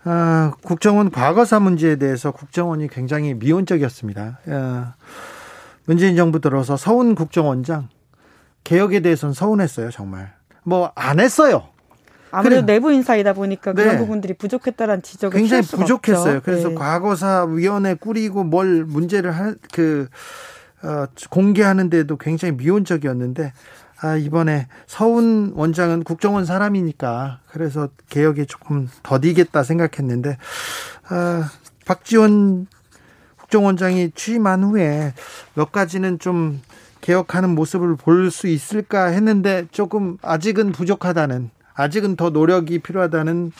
[0.04, 4.40] 아, 국정원 과거사 문제에 대해서 국정원이 굉장히 미온적이었습니다.
[4.48, 4.94] 아,
[5.86, 7.88] 문재인 정부 들어서 서훈 국정원장
[8.64, 10.32] 개혁에 대해서는 서운했어요, 정말.
[10.64, 11.68] 뭐 안 했어요.
[12.30, 12.74] 아무래도 그래.
[12.74, 13.84] 내부 인사이다 보니까 네.
[13.84, 16.38] 그런 부분들이 부족했다라는 지적을 굉장히 부족했어요.
[16.38, 16.42] 없죠.
[16.44, 16.74] 그래서 네.
[16.74, 20.08] 과거사 위원회 꾸리고 뭘 문제를 할그
[20.82, 23.52] 어, 공개하는데도 굉장히 미온적이었는데
[24.00, 30.36] 아, 이번에 서훈 원장은 국정원 사람이니까 그래서 개혁에 조금 더디겠다 생각했는데
[31.08, 31.50] 아,
[31.86, 32.66] 박지원
[33.38, 35.14] 국정원장이 취임한 후에
[35.54, 36.60] 몇 가지는 좀
[37.04, 43.52] 개혁하는 모습을 볼 수 있을까 했는데 조금 아직은 부족하다는 아직은 더 노력이 필요하다는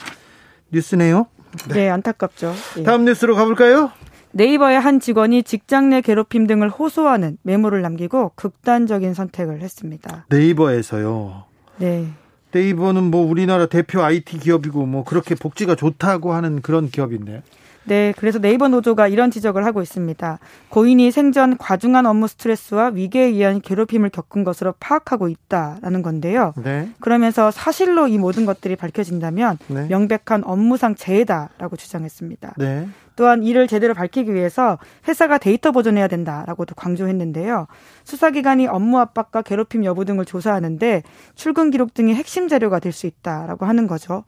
[0.73, 1.27] 뉴스네요.
[1.69, 2.55] 네, 네 안타깝죠.
[2.79, 2.83] 예.
[2.83, 3.93] 다음 뉴스로 가볼까요?
[4.33, 10.25] 네이버의 한 직원이 직장 내 괴롭힘 등을 호소하는 메모를 남기고 극단적인 선택을 했습니다.
[10.31, 11.45] 네이버에서요.
[11.77, 12.09] 네.
[12.51, 17.43] 네이버는 뭐 우리나라 대표 IT 기업이고 뭐 그렇게 복지가 좋다고 하는 그런 기업인데.
[17.87, 20.39] 네, 그래서 네이버 노조가 이런 지적을 하고 있습니다.
[20.71, 26.55] 고인이 생전 과중한 업무 스트레스와 위계에 의한 괴롭힘을 겪은 것으로 파악하고 있다라는 건데요.
[26.57, 26.89] 네.
[27.01, 29.87] 그러면서 사실로 이 모든 것들이 밝혀진다면 네.
[29.89, 32.55] 명백한 업무상 재해다라고 주장했습니다.
[32.57, 32.89] 네.
[33.17, 37.69] 또한 이를 제대로 밝히기 위해서 회사가 데이터 보존해야 된다라고도 강조했는데요.
[38.03, 41.03] 수사기관이 업무 압박과 괴롭힘 여부 등을 조사하는데
[41.37, 44.25] 출근 기록 등이 핵심 자료가 될 수 있다라고 하는 거죠.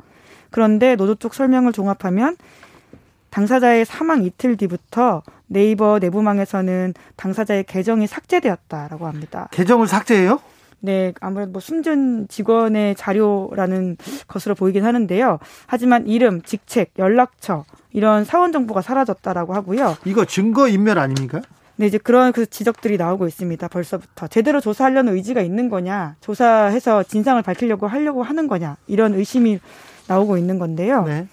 [0.50, 2.36] 그런데 노조 쪽 설명을 종합하면
[3.30, 9.48] 당사자의 사망 이틀 뒤부터 네이버 내부망에서는 당사자의 계정이 삭제되었다라고 합니다.
[9.52, 10.40] 계정을 삭제해요?
[10.80, 13.96] 네, 아무래도 뭐 숨진 직원의 자료라는
[14.28, 15.38] 것으로 보이긴 하는데요.
[15.66, 19.96] 하지만 이름, 직책, 연락처 이런 사원 정보가 사라졌다라고 하고요.
[20.04, 21.40] 이거 증거 인멸 아닙니까?
[21.76, 23.68] 네, 이제 그런 그 지적들이 나오고 있습니다.
[23.68, 29.60] 벌써부터 제대로 조사하려는 의지가 있는 거냐, 조사해서 진상을 밝히려고 하려고 하는 거냐 이런 의심이
[30.08, 31.04] 나오고 있는 건데요.
[31.04, 31.26] 네.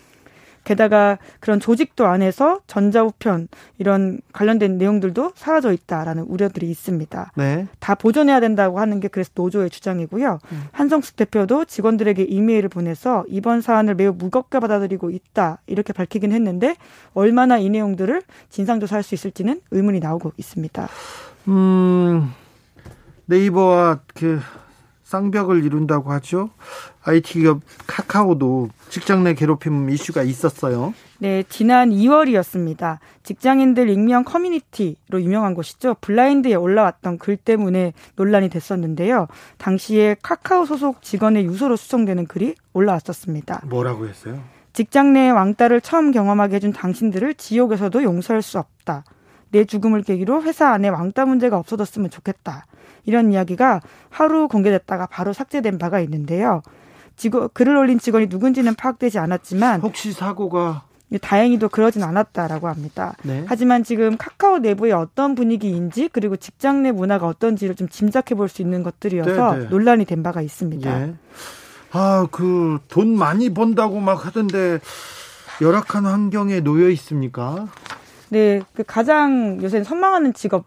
[0.63, 3.47] 게다가 그런 조직도 안에서 전자우편
[3.77, 7.31] 이런 관련된 내용들도 사라져 있다라는 우려들이 있습니다.
[7.35, 7.67] 네.
[7.79, 10.39] 다 보존해야 된다고 하는 게 그래서 노조의 주장이고요.
[10.51, 10.63] 음.
[10.71, 16.75] 한성숙 대표도 직원들에게 이메일을 보내서 이번 사안을 매우 무겁게 받아들이고 있다 이렇게 밝히긴 했는데
[17.13, 20.87] 얼마나 이 내용들을 진상조사할 수 있을지는 의문이 나오고 있습니다.
[21.49, 22.31] 음,
[23.25, 24.39] 네이버와 그
[25.03, 26.49] 쌍벽을 이룬다고 하죠.
[27.05, 30.93] IT 기업 카카오도 직장 내 괴롭힘 이슈가 있었어요.
[31.19, 32.99] 네, 지난 2월이었습니다.
[33.23, 35.95] 직장인들 익명 커뮤니티로 유명한 곳이죠.
[36.01, 39.27] 블라인드에 올라왔던 글 때문에 논란이 됐었는데요.
[39.57, 43.61] 당시에 카카오 소속 직원의 유서로 수정되는 글이 올라왔었습니다.
[43.65, 44.41] 뭐라고 했어요?
[44.73, 49.03] 직장 내 왕따를 처음 경험하게 해준 당신들을 지옥에서도 용서할 수 없다.
[49.51, 52.65] 내 죽음을 계기로 회사 안에 왕따 문제가 없어졌으면 좋겠다.
[53.05, 56.63] 이런 이야기가 하루 공개됐다가 바로 삭제된 바가 있는데요.
[57.15, 60.83] 지구, 글을 올린 직원이 누군지는 파악되지 않았지만 혹시 사고가
[61.21, 63.15] 다행히도 그러진 않았다라고 합니다.
[63.21, 63.45] 네.
[63.47, 68.61] 하지만 지금 카카오 내부의 어떤 분위기인지 그리고 직장 내 문화가 어떤지를 좀 짐작해 볼 수
[68.63, 69.65] 있는 것들이어서 네, 네.
[69.69, 71.01] 논란이 된 바가 있습니다.
[71.01, 71.13] 예.
[71.91, 74.79] 아, 그 돈 많이 번다고 막 하던데
[75.61, 77.67] 열악한 환경에 놓여 있습니까?
[78.29, 80.65] 네, 그 가장 요새 선망하는 직업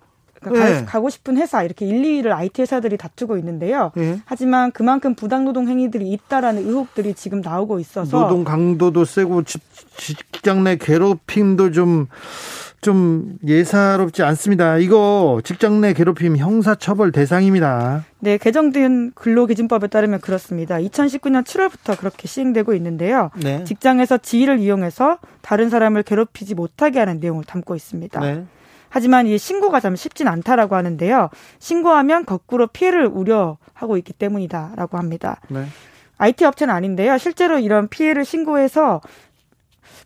[0.50, 0.86] 그러니까 네.
[0.86, 3.92] 가, 고 싶은 회사 이렇게 1, 2위를 IT 회사들이 다투고 있는데요.
[3.96, 4.20] 네.
[4.24, 9.42] 하지만 그만큼 부당 노동 행위들이 있다라는 의혹들이 지금 나오고 있어서 노동 강도도 세고
[9.96, 14.78] 직장 내 괴롭힘도 좀좀 예사롭지 않습니다.
[14.78, 18.04] 이거 직장 내 괴롭힘 형사 처벌 대상입니다.
[18.20, 20.76] 네, 개정된 근로기준법에 따르면 그렇습니다.
[20.76, 23.30] 2019년 7월부터 그렇게 시행되고 있는데요.
[23.36, 23.64] 네.
[23.64, 28.20] 직장에서 지위를 이용해서 다른 사람을 괴롭히지 못하게 하는 내용을 담고 있습니다.
[28.20, 28.44] 네.
[28.88, 31.30] 하지만 이 신고가 참 쉽진 않다라고 하는데요.
[31.58, 35.40] 신고하면 거꾸로 피해를 우려하고 있기 때문이다라고 합니다.
[35.48, 35.66] 네.
[36.18, 37.18] IT 업체는 아닌데요.
[37.18, 39.00] 실제로 이런 피해를 신고해서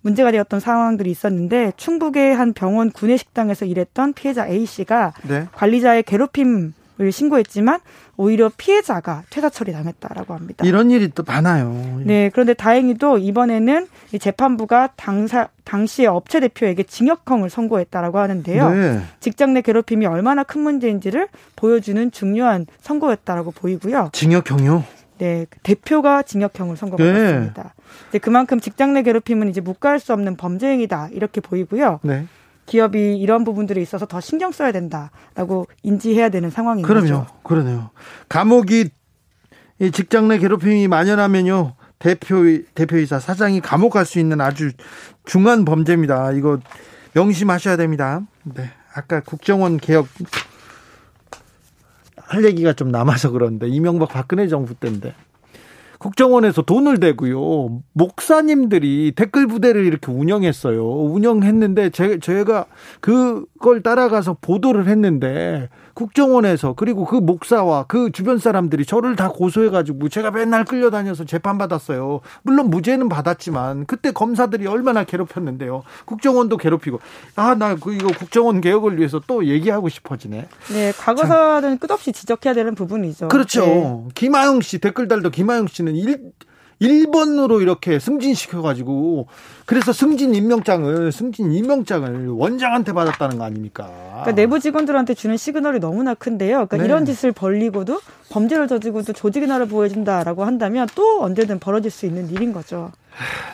[0.03, 5.47] 문제가 되었던 상황들이 있었는데 충북의 한 병원 구내식당에서 일했던 피해자 A 씨가 네.
[5.53, 7.81] 관리자의 괴롭힘 을 신고했지만
[8.21, 10.67] 오히려 피해자가 퇴사 처리 당했다라고 합니다.
[10.67, 12.03] 이런 일이 또 많아요.
[12.05, 18.71] 네, 그런데 다행히도 이번에는 이 재판부가 당사 당시의 업체 대표에게 징역형을 선고했다라고 하는데요.
[18.75, 19.01] 네.
[19.21, 24.11] 직장 내 괴롭힘이 얼마나 큰 문제인지를 보여주는 중요한 선고였다라고 보이고요.
[24.13, 24.85] 징역형요?
[25.17, 27.63] 네, 대표가 징역형을 선고받았습니다.
[27.63, 27.71] 네.
[28.11, 32.01] 이제 그만큼 직장 내 괴롭힘은 이제 묵과할 수 없는 범죄 행위다 이렇게 보이고요.
[32.03, 32.27] 네.
[32.71, 37.01] 기업이 이런 부분들에 있어서 더 신경 써야 된다라고 인지해야 되는 상황인 그럼요.
[37.03, 37.27] 거죠.
[37.43, 37.91] 그러네요.
[38.29, 38.91] 감옥이
[39.93, 41.75] 직장 내 괴롭힘이 만연하면요.
[41.99, 44.71] 대표 대표이사 사장이 감옥 갈 수 있는 아주
[45.25, 46.31] 중한 범죄입니다.
[46.33, 46.61] 이거
[47.15, 48.21] 명심하셔야 됩니다.
[48.45, 48.71] 네.
[48.95, 50.07] 아까 국정원 개혁
[52.17, 55.13] 할 얘기가 좀 남아서 그런데 이명박 박근혜 정부 때인데
[56.01, 57.83] 국정원에서 돈을 대고요.
[57.93, 60.83] 목사님들이 댓글 부대를 이렇게 운영했어요.
[60.83, 62.65] 운영했는데 제, 제가
[63.01, 65.69] 그걸 따라가서 보도를 했는데
[66.01, 72.21] 국정원에서 그리고 그 목사와 그 주변 사람들이 저를 다 고소해가지고 제가 맨날 끌려다녀서 재판받았어요.
[72.43, 75.83] 물론 무죄는 받았지만 그때 검사들이 얼마나 괴롭혔는데요.
[76.07, 77.01] 국정원도 괴롭히고
[77.37, 80.49] 아 나 그 이거 국정원 개혁을 위해서 또 얘기하고 싶어지네.
[80.73, 83.29] 네, 과거사는 끝없이 지적해야 되는 부분이죠.
[83.29, 83.61] 그렇죠.
[83.67, 84.05] 네.
[84.15, 86.33] 김하영 씨 댓글 달도 김하영 씨는 일
[86.81, 89.27] 1번으로 이렇게 승진시켜가지고
[89.67, 93.89] 그래서 승진 임명장을 승진 임명장을 원장한테 받았다는 거 아닙니까?
[94.11, 96.67] 그러니까 내부 직원들한테 주는 시그널이 너무나 큰데요.
[96.67, 96.85] 그러니까 네.
[96.85, 102.53] 이런 짓을 벌리고도 범죄를 저지고도 조직의 나를 보여준다라고 한다면 또 언제든 벌어질 수 있는 일인
[102.53, 102.91] 거죠.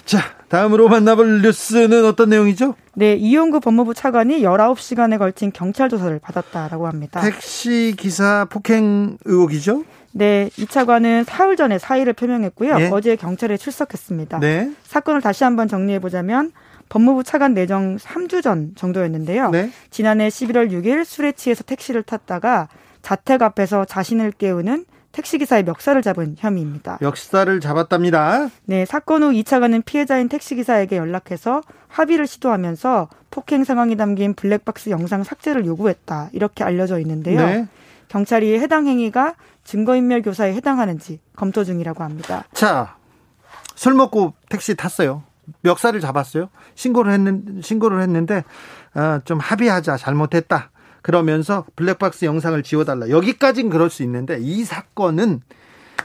[0.04, 2.74] 자, 다음으로 만나볼 뉴스는 어떤 내용이죠?
[2.94, 7.20] 네, 이용구 법무부 차관이 19시간에 걸친 경찰 조사를 받았다라고 합니다.
[7.20, 9.84] 택시 기사 폭행 의혹이죠?
[10.12, 12.76] 네, 이 차관은 사흘 전에 사의를 표명했고요.
[12.80, 12.88] 예?
[12.90, 14.40] 어제 경찰에 출석했습니다.
[14.40, 14.70] 네.
[14.84, 16.52] 사건을 다시 한번 정리해 보자면
[16.88, 19.50] 법무부 차관 내정 3주 전 정도였는데요.
[19.50, 19.70] 네.
[19.90, 22.68] 지난해 11월 6일 술에 취해서 택시를 탔다가
[23.02, 24.86] 자택 앞에서 자신을 깨우는
[25.16, 26.98] 택시기사의 멱살을 잡은 혐의입니다.
[27.00, 28.48] 멱살을 잡았답니다.
[28.66, 35.64] 네, 사건 후이 차관은 피해자인 택시기사에게 연락해서 합의를 시도하면서 폭행 상황이 담긴 블랙박스 영상 삭제를
[35.64, 36.30] 요구했다.
[36.32, 37.46] 이렇게 알려져 있는데요.
[37.46, 37.66] 네.
[38.08, 42.44] 경찰이 해당 행위가 증거인멸 교사에 해당하는지 검토 중이라고 합니다.
[42.52, 42.96] 자,
[43.74, 45.22] 술 먹고 택시 탔어요.
[45.62, 46.50] 멱살을 잡았어요.
[46.74, 48.44] 신고를 했는 신고를 했는데
[48.94, 50.70] 어, 좀 합의하자 잘못했다.
[51.06, 53.08] 그러면서 블랙박스 영상을 지워달라.
[53.10, 55.40] 여기까지는 그럴 수 있는데 이 사건은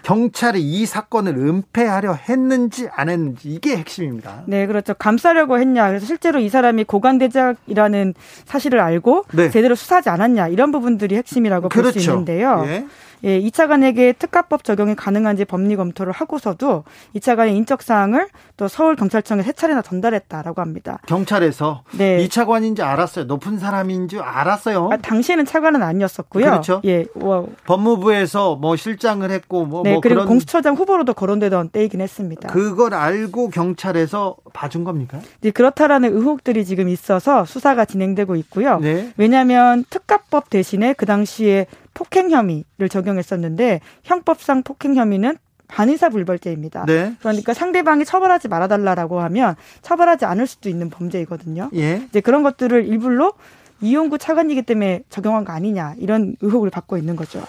[0.04, 4.44] 경찰이 이 사건을 은폐하려 했는지 안 했는지 이게 핵심입니다.
[4.46, 4.94] 네, 그렇죠.
[4.94, 5.88] 감싸려고 했냐.
[5.88, 8.14] 그래서 실제로 이 사람이 고관대작이라는
[8.46, 9.50] 사실을 알고 네.
[9.50, 10.50] 제대로 수사하지 않았냐.
[10.50, 11.94] 이런 부분들이 핵심이라고 그렇죠.
[11.94, 12.64] 볼수 있는데요.
[12.68, 12.86] 예.
[13.24, 18.96] 예, 이 차관에게 특가법 적용이 가능한지 법리 검토를 하고서도 이 차관의 인적 사항을 또 서울
[18.96, 21.00] 경찰청에 세 차례나 전달했다라고 합니다.
[21.08, 22.22] 경찰에서 네.
[22.22, 23.26] 이 차관인지 알았어요.
[23.26, 24.90] 높은 사람인 줄 알았어요.
[24.92, 26.46] 아, 당시에는 차관은 아니었었고요.
[26.46, 26.82] 그렇죠.
[26.86, 27.44] 예, 와.
[27.66, 32.50] 법무부에서 뭐 실장을 했고 뭐, 네, 뭐 그리고 그런 공수처장 후보로도 거론되던 때이긴 했습니다.
[32.50, 35.20] 그걸 알고 경찰에서 봐준 겁니까?
[35.42, 38.80] 네, 그렇다라는 의혹들이 지금 있어서 수사가 진행되고 있고요.
[38.80, 39.12] 네.
[39.18, 46.86] 왜냐하면 특가법 대신에 그 당시에 폭행 혐의를 적용했었는데 형법상 폭행 혐의는 반의사 불벌죄입니다.
[46.86, 47.16] 네.
[47.20, 51.70] 그러니까 상대방이 처벌하지 말아달라라고 하면 처벌하지 않을 수도 있는 범죄이거든요.
[51.76, 52.04] 예.
[52.10, 53.34] 이제 그런 것들을 일부러
[53.80, 57.42] 이용구 차관이기 때문에 적용한 거 아니냐 이런 의혹을 받고 있는 거죠.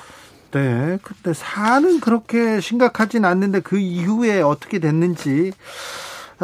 [0.53, 0.99] 네.
[1.03, 5.53] 근데 사는 그렇게 심각하진 않는데 그 이후에 어떻게 됐는지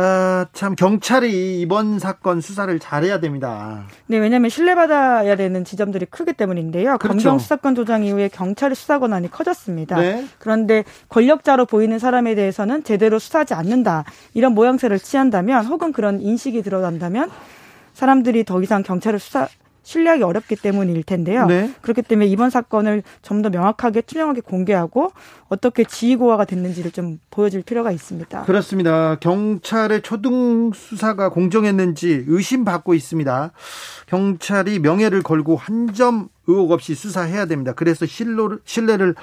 [0.01, 3.85] 아, 참 경찰이 이번 사건 수사를 잘해야 됩니다.
[4.07, 6.99] 네, 왜냐하면 신뢰받아야 되는 지점들이 크기 때문인데요.
[6.99, 7.09] 그렇죠.
[7.09, 9.97] 검경 수사권 조장 이후에 경찰의 수사 권한이 커졌습니다.
[9.97, 10.25] 네.
[10.39, 17.29] 그런데 권력자로 보이는 사람에 대해서는 제대로 수사하지 않는다 이런 모양새를 취한다면 혹은 그런 인식이 들어간다면
[17.95, 19.49] 사람들이 더 이상 경찰을 수사
[19.89, 21.47] 신뢰하기 어렵기 때문일 텐데요.
[21.47, 21.73] 네.
[21.81, 25.13] 그렇기 때문에 이번 사건을 좀 더 명확하게 투명하게 공개하고
[25.49, 28.43] 어떻게 지휘고하가 됐는지를 좀 보여줄 필요가 있습니다.
[28.43, 29.15] 그렇습니다.
[29.21, 33.53] 경찰의 초등 수사가 공정했는지 의심받고 있습니다.
[34.09, 37.73] 경찰이 명예를 걸고 한 점 의혹 없이 수사해야 됩니다.
[37.75, 39.15] 그래서 신뢰를, 신뢰를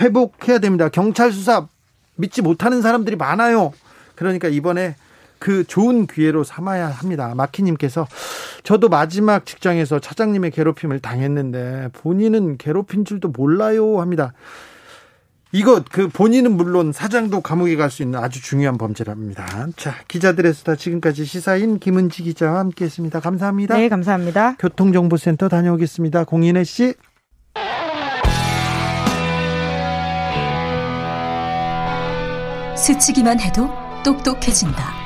[0.00, 0.88] 회복해야 됩니다.
[0.88, 1.66] 경찰 수사
[2.14, 3.72] 믿지 못하는 사람들이 많아요.
[4.14, 4.94] 그러니까 이번에
[5.46, 7.32] 그 좋은 기회로 삼아야 합니다.
[7.36, 8.08] 마키님께서
[8.64, 14.32] 저도 마지막 직장에서 차장님의 괴롭힘을 당했는데 본인은 괴롭힌 줄도 몰라요 합니다.
[15.52, 19.68] 이거 그 본인은 물론 사장도 감옥에 갈 수 있는 아주 중요한 범죄랍니다.
[19.76, 23.20] 자 기자들의 수다 지금까지 시사인 김은지 기자와 함께했습니다.
[23.20, 23.76] 감사합니다.
[23.76, 24.56] 네 감사합니다.
[24.58, 26.24] 교통정보센터 다녀오겠습니다.
[26.24, 26.94] 공인혜 씨.
[32.76, 33.70] 스치기만 해도
[34.04, 35.05] 똑똑해진다.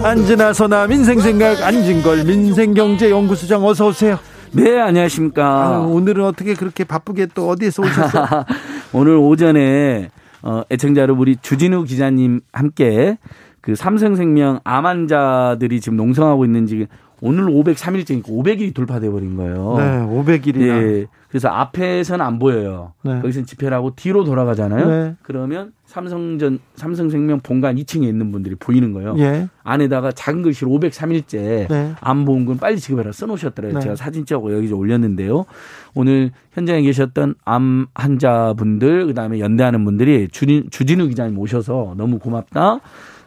[0.00, 4.18] 선아 민생생각 안진걸 민생경제연구소장 어서 오세요.
[4.52, 5.44] 네 안녕하십니까.
[5.44, 8.26] 아, 오늘은 어떻게 그렇게 바쁘게 또 어디에서 오셨어요?
[8.94, 10.08] 오늘 오전에
[10.42, 13.18] 어, 애청자 여러분 우리 주진우 기자님 함께
[13.60, 16.86] 그 삼성생명 암 환자들이 지금 농성하고 있는지
[17.20, 19.74] 오늘 503일째니까 500일이 돌파돼 버린 거예요.
[19.76, 20.62] 네, 500일이나.
[21.02, 21.06] 예.
[21.30, 22.92] 그래서 앞에서는 안 보여요.
[23.02, 23.20] 네.
[23.20, 24.88] 거기서 집회를 하고 뒤로 돌아가잖아요.
[24.88, 25.14] 네.
[25.22, 29.14] 그러면 삼성전 삼성생명 본관 2층에 있는 분들이 보이는 거예요.
[29.18, 29.48] 예.
[29.62, 31.94] 안에다가 작은 글씨로 503일째 네.
[32.00, 33.78] 암보험금 빨리 지급해라 써놓으셨더라고요.
[33.78, 33.80] 네.
[33.80, 35.46] 제가 사진 찍고 여기서 올렸는데요.
[35.94, 42.80] 오늘 현장에 계셨던 암 환자분들 그다음에 연대하는 분들이 주진, 주진우 기자님 오셔서 너무 고맙다.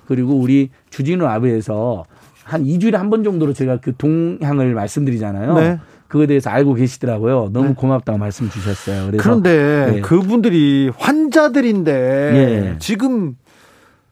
[0.08, 2.04] 그리고 우리 주진우 아베에서
[2.44, 5.80] 한 2주일에 한 번 정도로 제가 그 동향을 말씀드리잖아요.
[6.14, 6.14] 네.
[6.14, 7.50] 그거에 대해서 알고 계시더라고요.
[7.52, 7.74] 너무 네.
[7.74, 9.12] 고맙다고 말씀 주셨어요.
[9.18, 10.02] 그런데 네.
[10.02, 12.76] 그분들이 환자들인데 네.
[12.80, 13.36] 지금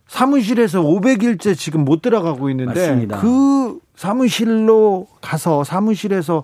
[0.08, 3.20] 사무실에서 500일째 지금 못 들어가고 있는데 맞습니다.
[3.20, 6.44] 그 사무실로 가서 사무실에서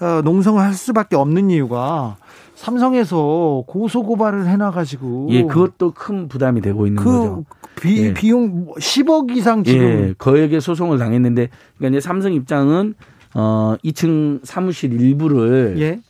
[0.00, 2.16] 어, 농성을 할 수밖에 없는 이유가
[2.54, 7.44] 삼성에서 고소 고발을 해놔가지고 예 그것도 큰 부담이 되고 있는 그 거죠.
[7.76, 8.14] 비, 예.
[8.14, 12.94] 비용 10억 이상 지금 예, 거액의 소송을 당했는데 그러니까 이제 삼성 입장은
[13.38, 16.00] 어 2층 사무실 일부를 예.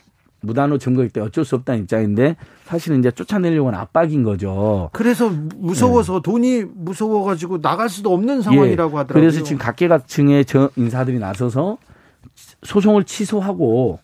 [0.42, 2.36] 무단으로 점거할 때 어쩔 수 없다는 입장인데
[2.66, 4.90] 사실은 이제 쫓아내려고 하는 압박인 거죠.
[4.92, 6.20] 그래서 무서워서 예.
[6.22, 8.96] 돈이 무서워가지고 나갈 수도 없는 상황이라고 예.
[8.98, 9.20] 하더라고요.
[9.22, 11.78] 그래서 지금 각계각층의 저 인사들이 나서서
[12.62, 13.98] 소송을 취소하고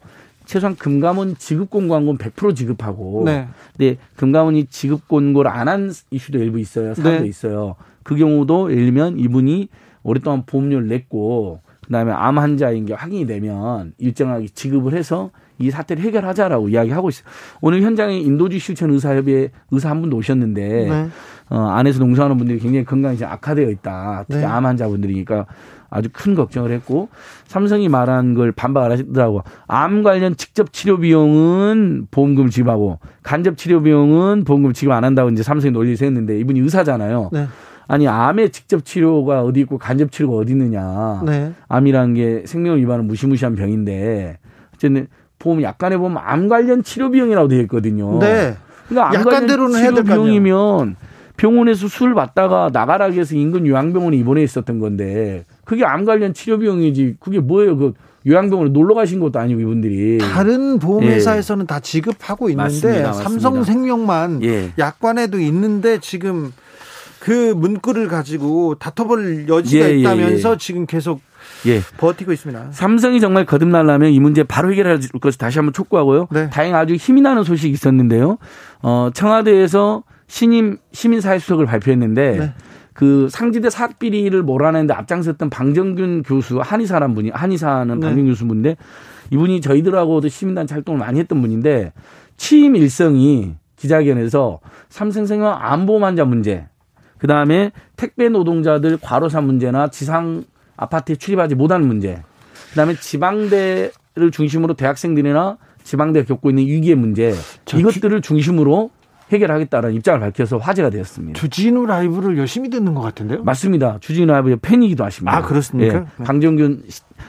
[0.45, 3.47] 최소한 금감원 지급권 광고는 100% 지급하고 네.
[3.77, 6.95] 근데 금감원이 지급 권고를 안 한 이슈도 일부 있어요.
[6.95, 7.29] 사례도 네.
[7.29, 7.77] 있어요.
[8.03, 9.69] 그 경우도 예를 들면 이분이
[10.03, 16.68] 오랫동안 보험료를 냈고 그다음에 암 환자인 게 확인이 되면 일정하게 지급을 해서 이 사태를 해결하자라고
[16.71, 17.25] 이야기하고 있어요.
[17.61, 21.09] 오늘 현장에 인도주 실천 의사협의회 의사 한 분도 오셨는데 네.
[21.51, 24.25] 어, 안에서 농사하는 분들이 굉장히 건강이 악화되어 있다.
[24.29, 24.47] 특히 네.
[24.47, 25.47] 암 환자분들이니까
[25.90, 27.11] 아주 큰 걱정을 했고
[27.47, 29.42] 삼성이 말한 걸 반박을 하시더라고.
[29.66, 35.42] 암 관련 직접 치료 비용은 보험금 지급하고 간접 치료 비용은 보험금 지급 안 한다고 이제
[35.42, 37.31] 삼성이 논리를 세웠는데 이분이 의사잖아요.
[37.33, 37.47] 네.
[37.93, 41.21] 아니 암의 직접 치료가 어디 있고 간접 치료가 어디 있느냐.
[41.27, 41.53] 네.
[41.69, 44.39] 암이라는 게 생명 위반은 무시무시한 병인데
[44.75, 48.19] 어쨌든 보험 약관에 보면 암 관련 치료 비용이라고 되어 있거든요.
[48.19, 48.57] 네.
[48.89, 50.97] 그러니까 암 관련 치료 비용이면
[51.37, 57.17] 병원에서 수술 받다가 나가라고 해서 인근 요양병원에 입원해 있었던 건데 그게 암 관련 치료 비용이지
[57.21, 57.77] 그게 뭐예요?
[57.77, 57.93] 그
[58.27, 61.67] 요양병원에 놀러 가신 것도 아니고 이분들이 다른 보험회사에서는 예.
[61.67, 64.71] 다 지급하고 있는데 맞습니다, 삼성생명만 예.
[64.79, 66.53] 약관에도 있는데 지금
[67.23, 70.57] 그 문구를 가지고 다퉈볼 여지가 예, 예 있다면서 예.
[70.57, 71.21] 지금 계속
[71.67, 71.79] 예.
[71.96, 72.73] 버티고 있습니다.
[72.73, 76.27] 삼성이 정말 거듭나려면 이 문제 바로 해결할 것을 다시 한번 촉구하고요.
[76.33, 76.51] 네.
[76.51, 78.38] 다행 아주 힘이 나는 소식이 있었는데요.
[78.83, 82.55] 어, 청와대에서 신임 시민사회수석을 발표했는데 네.
[82.92, 88.05] 그 상지대 사학 비리를 몰아내는데 앞장섰던 방정균 교수 한의사란 분이 한의사는 네.
[88.05, 88.77] 방정균 교수분인데
[89.31, 91.92] 이분이 저희들하고도 시민단체 활동을 많이 했던 분인데
[92.37, 96.67] 취임 일성이 기자회견에서 삼성생명 안보험 환자 문제
[97.23, 100.42] 그 다음에 택배 노동자들 과로사 문제나 지상
[100.77, 102.20] 아파트에 출입하지 못하는 문제
[102.70, 107.33] 그 다음에 지방대를 중심으로 대학생들이나 지방대 겪고 있는 위기의 문제
[107.73, 108.90] 이것들을 중심으로
[109.31, 111.38] 해결하겠다는 입장을 밝혀서 화제가 되었습니다.
[111.38, 113.44] 주진우 라이브를 열심히 듣는 것 같은데요?
[113.44, 113.98] 맞습니다.
[114.00, 115.37] 주진우 라이브의 팬이기도 하십니다.
[115.37, 116.06] 아 그렇습니까?
[116.20, 116.25] 예.
[116.25, 116.83] 강정균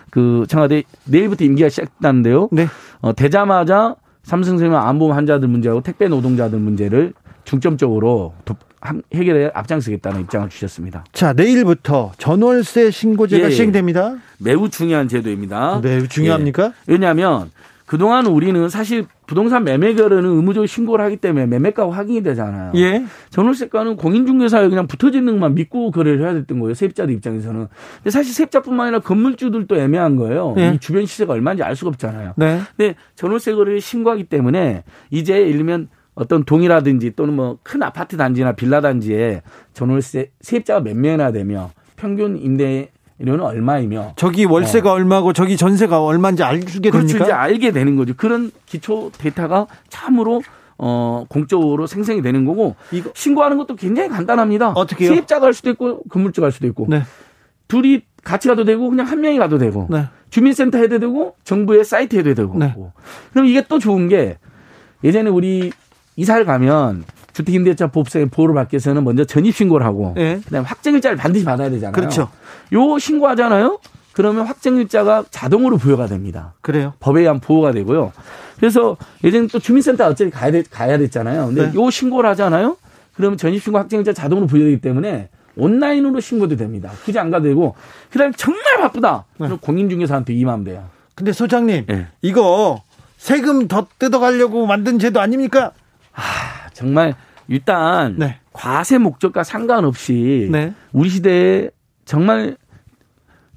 [0.09, 2.49] 그 청와대 내일부터 임기가 시작된다는데요.
[2.51, 2.65] 네.
[3.01, 7.13] 어, 되자마자 삼성생명 암보험 환자들 문제하고 택배 노동자들 문제를
[7.43, 8.33] 중점적으로
[9.13, 11.05] 해결에 앞장서겠다는 입장을 주셨습니다.
[11.13, 13.51] 자, 내일부터 전월세 신고제가 예, 예.
[13.51, 14.17] 시행됩니다.
[14.39, 15.79] 매우 중요한 제도입니다.
[15.81, 16.65] 매우 중요합니까?
[16.65, 16.71] 예.
[16.87, 17.51] 왜냐하면
[17.85, 22.71] 그동안 우리는 사실 부동산 매매 결혼은 의무적으로 신고를 하기 때문에 매매가 확인이 되잖아요.
[22.75, 23.05] 예.
[23.29, 26.73] 전월세가는 공인중개사에 그냥 붙어지는 것만 믿고 거래를 해야 됐던 거예요.
[26.73, 27.67] 세입자들 입장에서는.
[27.97, 30.55] 근데 사실 세입자뿐만 아니라 건물주들도 애매한 거예요.
[30.57, 30.73] 예.
[30.75, 32.33] 이 주변 시세가 얼마인지 알 수가 없잖아요.
[32.37, 32.61] 네.
[32.75, 38.53] 근데 전월세 거래를 신고하기 때문에 이제 예를 들면 어떤 동이라든지 또는 뭐 큰 아파트 단지나
[38.53, 39.41] 빌라 단지에
[39.73, 42.89] 전월세 세입자가 몇 명이나 되며 평균 임대
[43.19, 44.93] 료는 얼마이며 저기 월세가 어.
[44.95, 47.07] 얼마고 저기 전세가 얼마인지 알게 그렇죠.
[47.07, 47.23] 됩니까?
[47.25, 48.13] 이제 알게 되는 거죠.
[48.17, 50.41] 그런 기초 데이터가 참으로
[50.77, 53.11] 어 공적으로 생성이 되는 거고 이거.
[53.13, 54.71] 신고하는 것도 굉장히 간단합니다.
[54.71, 55.09] 어떻게요?
[55.09, 57.03] 세입자가 할 수도 있고 건물주가 할 수도 있고 네.
[57.67, 60.05] 둘이 같이 가도 되고 그냥 한 명이 가도 되고 네.
[60.31, 62.75] 주민센터 해도 되고 정부의 사이트 해도 되고 네.
[63.31, 64.37] 그럼 이게 또 좋은 게
[65.03, 65.71] 예전에 우리
[66.15, 67.03] 이사를 가면
[67.33, 70.39] 주택임대차 법상의 보호를 받기 위해서는 먼저 전입신고를 하고 네.
[70.45, 71.93] 그다음에 확정일자를 반드시 받아야 되잖아요.
[71.93, 72.29] 그렇죠.
[72.73, 73.79] 요 신고하잖아요.
[74.13, 76.53] 그러면 확정일자가 자동으로 부여가 됩니다.
[76.61, 76.93] 그래요?
[76.99, 78.11] 법에 의한 보호가 되고요.
[78.57, 81.47] 그래서 예전에 또 주민센터 어차피 가야, 돼, 가야 됐잖아요.
[81.47, 81.73] 근데 네.
[81.73, 82.77] 요 신고를 하잖아요.
[83.15, 86.91] 그러면 전입신고 확정일자 자동으로 부여되기 때문에 온라인으로 신고도 됩니다.
[87.03, 87.75] 굳이 안 가도 되고.
[88.11, 89.25] 그 다음에 정말 바쁘다.
[89.37, 89.49] 네.
[89.59, 90.85] 공인중개사한테 임하면 돼요.
[91.15, 92.07] 근데 소장님, 네.
[92.21, 92.81] 이거
[93.17, 95.71] 세금 더 뜯어가려고 만든 제도 아닙니까?
[96.15, 97.15] 아, 정말
[97.47, 98.37] 일단 네.
[98.51, 100.73] 과세 목적과 상관없이 네.
[100.91, 101.69] 우리 시대에
[102.05, 102.57] 정말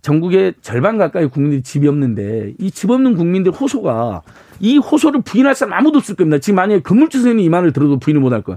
[0.03, 4.23] 전국의 절반 가까이 국민들이 집이 없는데 이 집 없는 국민들 호소가
[4.61, 6.39] 이 호소를 부인할 사람 아무도 없을 겁니다.
[6.39, 8.57] 지금 만약에 건물주 선생님 이 말을 들어도 부인을 못 할 거야.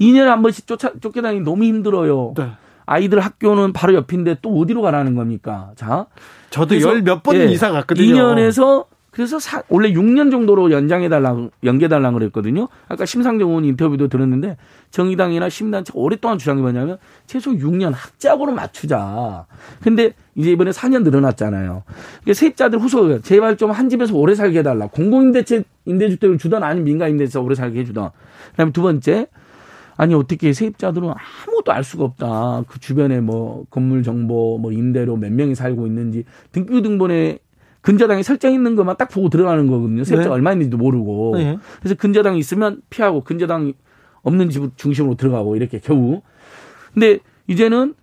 [0.00, 2.34] 2년에 한 번씩 쫓아, 쫓겨다니기 너무 힘들어요.
[2.36, 2.50] 네.
[2.84, 5.72] 아이들 학교는 바로 옆인데 또 어디로 가라는 겁니까?
[5.74, 6.06] 자.
[6.50, 8.14] 저도 열 몇번 예, 이사 갔거든요.
[8.14, 12.68] 2년에서 그래서 사, 원래 6년 정도로 연장해달라고, 연계달라고 그랬거든요.
[12.86, 14.58] 아까 심상정 의원 인터뷰도 들었는데
[14.90, 19.46] 정의당이나 시민단체 오랫동안 주장이 뭐냐면 최소 6년 학자고로 맞추자.
[19.82, 21.84] 근데 이제 이번에 4년 늘어났잖아요.
[21.86, 24.86] 그러니까 세입자들 후속 제발 좀 한 집에서 오래 살게 해달라.
[24.86, 28.10] 공공임대체 임대주택을 주던 아니면 민간임대에서 오래 살게 해주던.
[28.50, 29.28] 그 다음에 두 번째
[29.96, 32.64] 아니 어떻게 세입자들은 아무것도 알 수가 없다.
[32.68, 37.38] 그 주변에 뭐 건물 정보, 뭐 임대료 몇 명이 살고 있는지 등기 등본에
[37.86, 40.02] 근저당에 설정 있는 것만 딱 보고 들어가는 거거든요.
[40.02, 40.34] 세입자가 네.
[40.34, 41.34] 얼마 있는지도 모르고.
[41.36, 41.56] 네.
[41.78, 43.74] 그래서 근저당이 있으면 피하고 근저당
[44.22, 46.20] 없는 집 중심으로 들어가고 이렇게 겨우.
[46.92, 47.94] 근데 이제는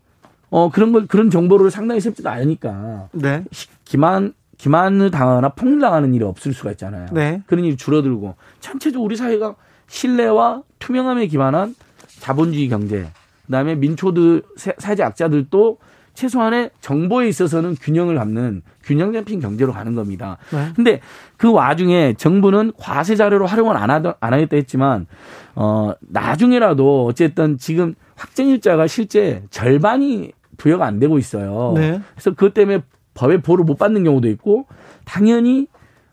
[0.50, 3.44] 어 그런 걸 그런 정보를 상당히 세입자도 아니까 네.
[3.84, 7.08] 기만 기만을 당하거나 폭락하는 일이 없을 수가 있잖아요.
[7.12, 7.44] 네.
[7.46, 9.56] 그런 일이 줄어들고 전체적으로 우리 사회가
[9.88, 11.76] 신뢰와 투명함에 기반한
[12.22, 13.10] 자본주의 경제,
[13.48, 15.78] 그다음에 민초들 사회적 악자들도
[16.14, 20.38] 최소한의 정보에 있어서는 균형을 갖는 균형 잡힌 경제로 가는 겁니다.
[20.52, 20.72] 네.
[20.76, 21.00] 근데
[21.38, 25.08] 그 와중에 정부는 과세 자료로 활용을 안, 하안 하겠다 했지만
[25.56, 31.74] 어 나중에라도 어쨌든 지금 확정일자가 실제 절반이 부여가 안 되고 있어요.
[31.76, 32.00] 네.
[32.14, 32.84] 그래서 그것 때문에
[33.16, 34.66] 법의 보호를 못 받는 경우도 있고
[35.06, 35.68] 당연히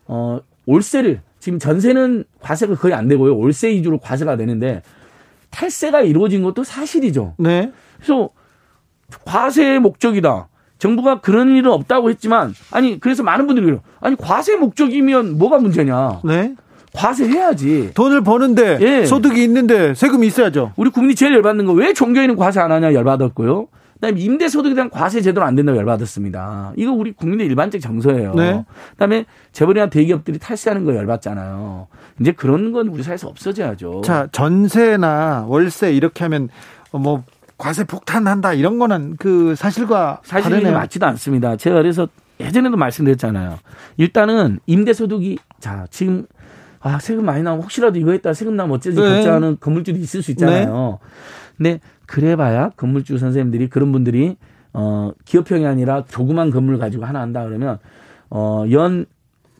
[0.07, 3.37] 어 월세를 지금 전세는 과세가 거의 안 되고요.
[3.37, 4.81] 월세 위주로 과세가 되는데
[5.49, 7.35] 탈세가 이루어진 것도 사실이죠.
[7.37, 7.71] 네.
[7.97, 8.29] 그래서
[9.25, 10.47] 과세의 목적이다.
[10.77, 13.81] 정부가 그런 일은 없다고 했지만 아니 그래서 많은 분들이 그래요.
[13.99, 16.21] 아니 과세 목적이면 뭐가 문제냐?
[16.23, 16.55] 네.
[16.93, 17.91] 과세해야지.
[17.93, 19.05] 돈을 버는데 예.
[19.05, 20.73] 소득이 있는데 세금이 있어야죠.
[20.75, 23.67] 우리 국민이 제일 열받는 거 왜 종교인은 과세 안 하냐 열받았고요.
[23.95, 26.73] 그다음에 임대 소득에 대한 과세 제도는 안 된다고 열받았습니다.
[26.75, 28.33] 이거 우리 국민의 일반적 정서예요.
[28.33, 28.65] 네.
[28.93, 31.87] 그다음에 재벌이나 대기업들이 탈세하는 거 열받잖아요.
[32.19, 34.01] 이제 그런 건 우리 사회에서 없어져야죠.
[34.03, 36.49] 자 전세나 월세 이렇게 하면
[36.91, 37.23] 뭐
[37.61, 41.55] 과세 폭탄한다 이런 거는 그 사실과 사실이 맞지도 않습니다.
[41.55, 42.07] 제가 그래서
[42.39, 43.59] 예전에도 말씀드렸잖아요.
[43.97, 46.25] 일단은 임대소득이 자 지금
[46.79, 49.07] 아 세금 많이 나오면 혹시라도 이거 했다 세금 나면 어쩌지 네.
[49.07, 50.97] 걱정하는 건물주도 있을 수 있잖아요.
[51.59, 51.73] 네.
[51.75, 54.37] 근데 그래봐야 건물주 선생님들이 그런 분들이
[54.73, 57.77] 어 기업형이 아니라 조그만 건물 가지고 하나 한다 그러면
[58.29, 59.05] 어연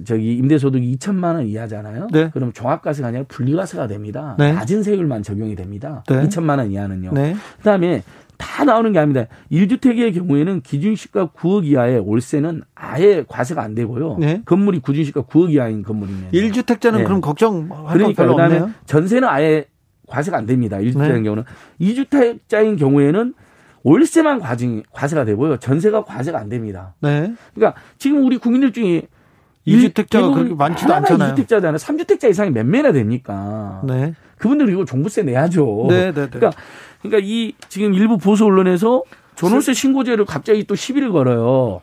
[0.05, 2.07] 저기 임대소득이 2천만 원 이하잖아요.
[2.11, 2.29] 네.
[2.31, 4.35] 그럼 종합과세가 아니라 분리과세가 됩니다.
[4.37, 4.53] 네.
[4.53, 6.03] 낮은 세율만 적용이 됩니다.
[6.07, 6.23] 네.
[6.23, 7.11] 2천만 원 이하는요.
[7.13, 7.35] 네.
[7.57, 8.03] 그다음에
[8.37, 9.27] 다 나오는 게 아닙니다.
[9.51, 14.17] 1주택의 경우에는 기준시가 9억 이하의 월세는 아예 과세가 안 되고요.
[14.19, 14.41] 네.
[14.45, 18.71] 건물이 기준시가 9억 이하인 건물이면 1주택자는 그럼 걱정 그러니까 그다음에 없네요.
[18.85, 19.65] 전세는 아예
[20.07, 20.77] 과세가 안 됩니다.
[20.77, 21.21] 1주택인 네.
[21.21, 21.43] 경우는
[21.79, 23.33] 2주택자인 경우에는
[23.83, 25.57] 월세만 과징, 과세가 되고요.
[25.57, 26.95] 전세가 과세가 안 됩니다.
[26.99, 27.33] 네.
[27.53, 29.03] 그러니까 지금 우리 국민들 중에
[29.67, 31.35] 2주택자가 그렇게 많지도 않잖아요.
[31.35, 31.77] 2주택자잖아요.
[31.77, 33.81] 3주택자 이상이 몇 매나 됩니까?
[33.85, 34.13] 네.
[34.37, 35.85] 그분들 이거 종부세 내야죠.
[35.89, 36.29] 네, 네, 네.
[36.29, 36.51] 그러니까
[37.01, 39.03] 그러니까 이 지금 일부 보수 언론에서
[39.35, 41.81] 전월세 신고제를 갑자기 또 시비를 걸어요.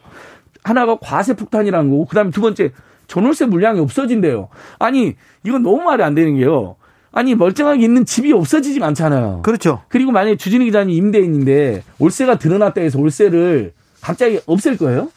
[0.65, 2.73] 하나가 과세 폭탄이라는 거고 그다음에 두 번째
[3.07, 4.49] 전월세 물량이 없어진대요.
[4.79, 5.15] 아니
[5.45, 6.77] 이건 너무 말이 안 되는 게요.
[7.11, 9.43] 아니 멀쩡하게 있는 집이 없어지지 않잖아요.
[9.43, 9.83] 그렇죠.
[9.89, 15.11] 그리고 만약에 주진희 기자님 임대인인데 월세가 드러났다 해서 월세를 갑자기 없앨 거예요?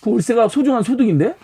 [0.00, 1.34] 그 월세가 소중한 소득인데?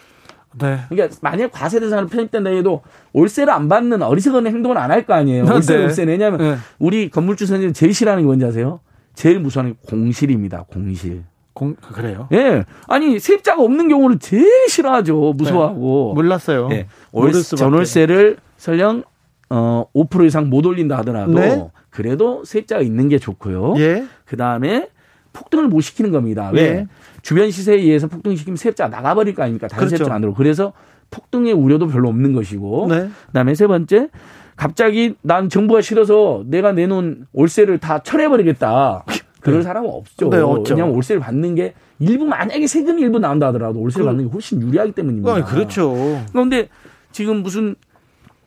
[0.58, 0.78] 네.
[0.88, 2.82] 그러니까 만약 과세 대상으로 편입된다 해도
[3.12, 5.44] 월세를 안 받는 어리석은 행동은 안할 거 아니에요.
[5.44, 5.50] 네.
[5.50, 5.86] 월세를 네.
[5.86, 6.56] 없애는 왜냐하면 네.
[6.78, 8.80] 우리 건물주 선생님 제일 싫어하는 게 뭔지 아세요?
[9.14, 10.64] 제일 무서워하는 게 공실입니다.
[10.68, 11.24] 공실.
[11.52, 12.28] 공 그래요?
[12.32, 12.64] 예.
[12.86, 15.32] 아니 세입자가 없는 경우를 제일 싫어하죠.
[15.36, 16.12] 무서워하고.
[16.14, 16.14] 네.
[16.14, 16.68] 몰랐어요.
[16.72, 16.86] 예.
[17.12, 19.04] 월세, 전월세를 설령
[19.48, 21.66] 어 5% 이상 못 올린다 하더라도 네?
[21.88, 23.74] 그래도 세입자가 있는 게 좋고요.
[23.78, 24.04] 예.
[24.26, 24.90] 그 다음에
[25.36, 26.50] 폭등을 못 시키는 겁니다.
[26.52, 26.62] 왜?
[26.62, 26.86] 예.
[27.22, 29.68] 주변 시세에 의해서 폭등시키면 세입자가 나가버릴 거 아닙니까?
[29.68, 29.98] 다른 그렇죠.
[29.98, 30.32] 세입자 안 들어.
[30.34, 30.72] 그래서
[31.10, 32.86] 폭등의 우려도 별로 없는 것이고.
[32.88, 33.10] 네.
[33.26, 34.08] 그다음에 세 번째
[34.56, 39.04] 갑자기 난 정부가 싫어서 내가 내놓은 월세를 다 철회해버리겠다.
[39.40, 39.62] 그럴 네.
[39.62, 40.30] 사람은 없죠.
[40.30, 40.74] 네, 없죠.
[40.74, 44.60] 왜냐하면 월세를 받는 게 일부 만약에 세금이 일부 나온다 하더라도 월세를 그, 받는 게 훨씬
[44.62, 45.32] 유리하기 때문입니다.
[45.32, 45.94] 아, 그렇죠.
[46.32, 46.68] 그런데
[47.12, 47.76] 지금 무슨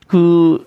[0.08, 0.66] 그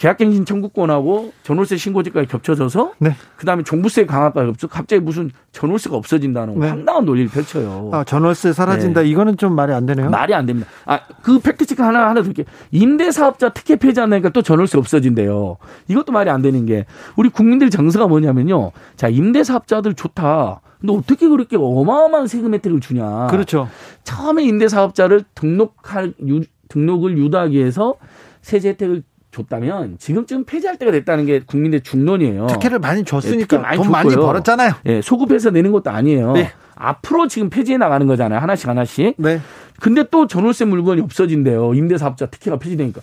[0.00, 3.14] 계약갱신 청구권하고 전월세 신고제까지 겹쳐져서 네.
[3.36, 6.68] 그다음에 종부세 강화까지 겹쳐 갑자기 무슨 전월세가 없어진다는 네.
[6.68, 7.90] 황당한 논리를 펼쳐요.
[7.92, 9.02] 아, 전월세 사라진다.
[9.02, 9.08] 네.
[9.08, 10.08] 이거는 좀 말이 안 되네요.
[10.08, 10.70] 말이 안 됩니다.
[10.86, 12.46] 아, 그 팩트 체크 하나 하나 드릴게요.
[12.70, 15.58] 임대 사업자 특혜 폐지하니까 또 전월세 없어진대요.
[15.88, 16.86] 이것도 말이 안 되는 게
[17.16, 18.72] 우리 국민들 정서가 뭐냐면요.
[18.96, 20.62] 자, 임대 사업자들 좋다.
[20.80, 23.26] 근데 어떻게 그렇게 어마어마한 세금 혜택을 주냐.
[23.26, 23.68] 그렇죠.
[24.04, 27.96] 처음에 임대 사업자를 등록할 유, 등록을 유도하기 위해서
[28.40, 32.48] 세제 혜택을 줬다면 지금쯤 폐지할 때가 됐다는 게 국민의 중론이에요.
[32.48, 33.90] 특혜를 많이 줬으니까 네, 많이 돈.
[33.90, 34.72] 많이 벌었잖아요.
[34.86, 36.32] 예, 소급해서 내는 것도 아니에요.
[36.32, 36.50] 네.
[36.74, 38.40] 앞으로 지금 폐지해 나가는 거잖아요.
[38.40, 39.14] 하나씩 하나씩.
[39.18, 39.40] 네.
[39.80, 41.74] 근데 또 전월세 물건이 없어진대요.
[41.74, 43.00] 임대사업자 특혜가 폐지되니까.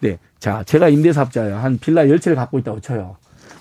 [0.00, 0.18] 네.
[0.38, 1.56] 자, 제가 임대사업자예요.
[1.56, 3.16] 한 빌라 열채를 갖고 있다고 쳐요.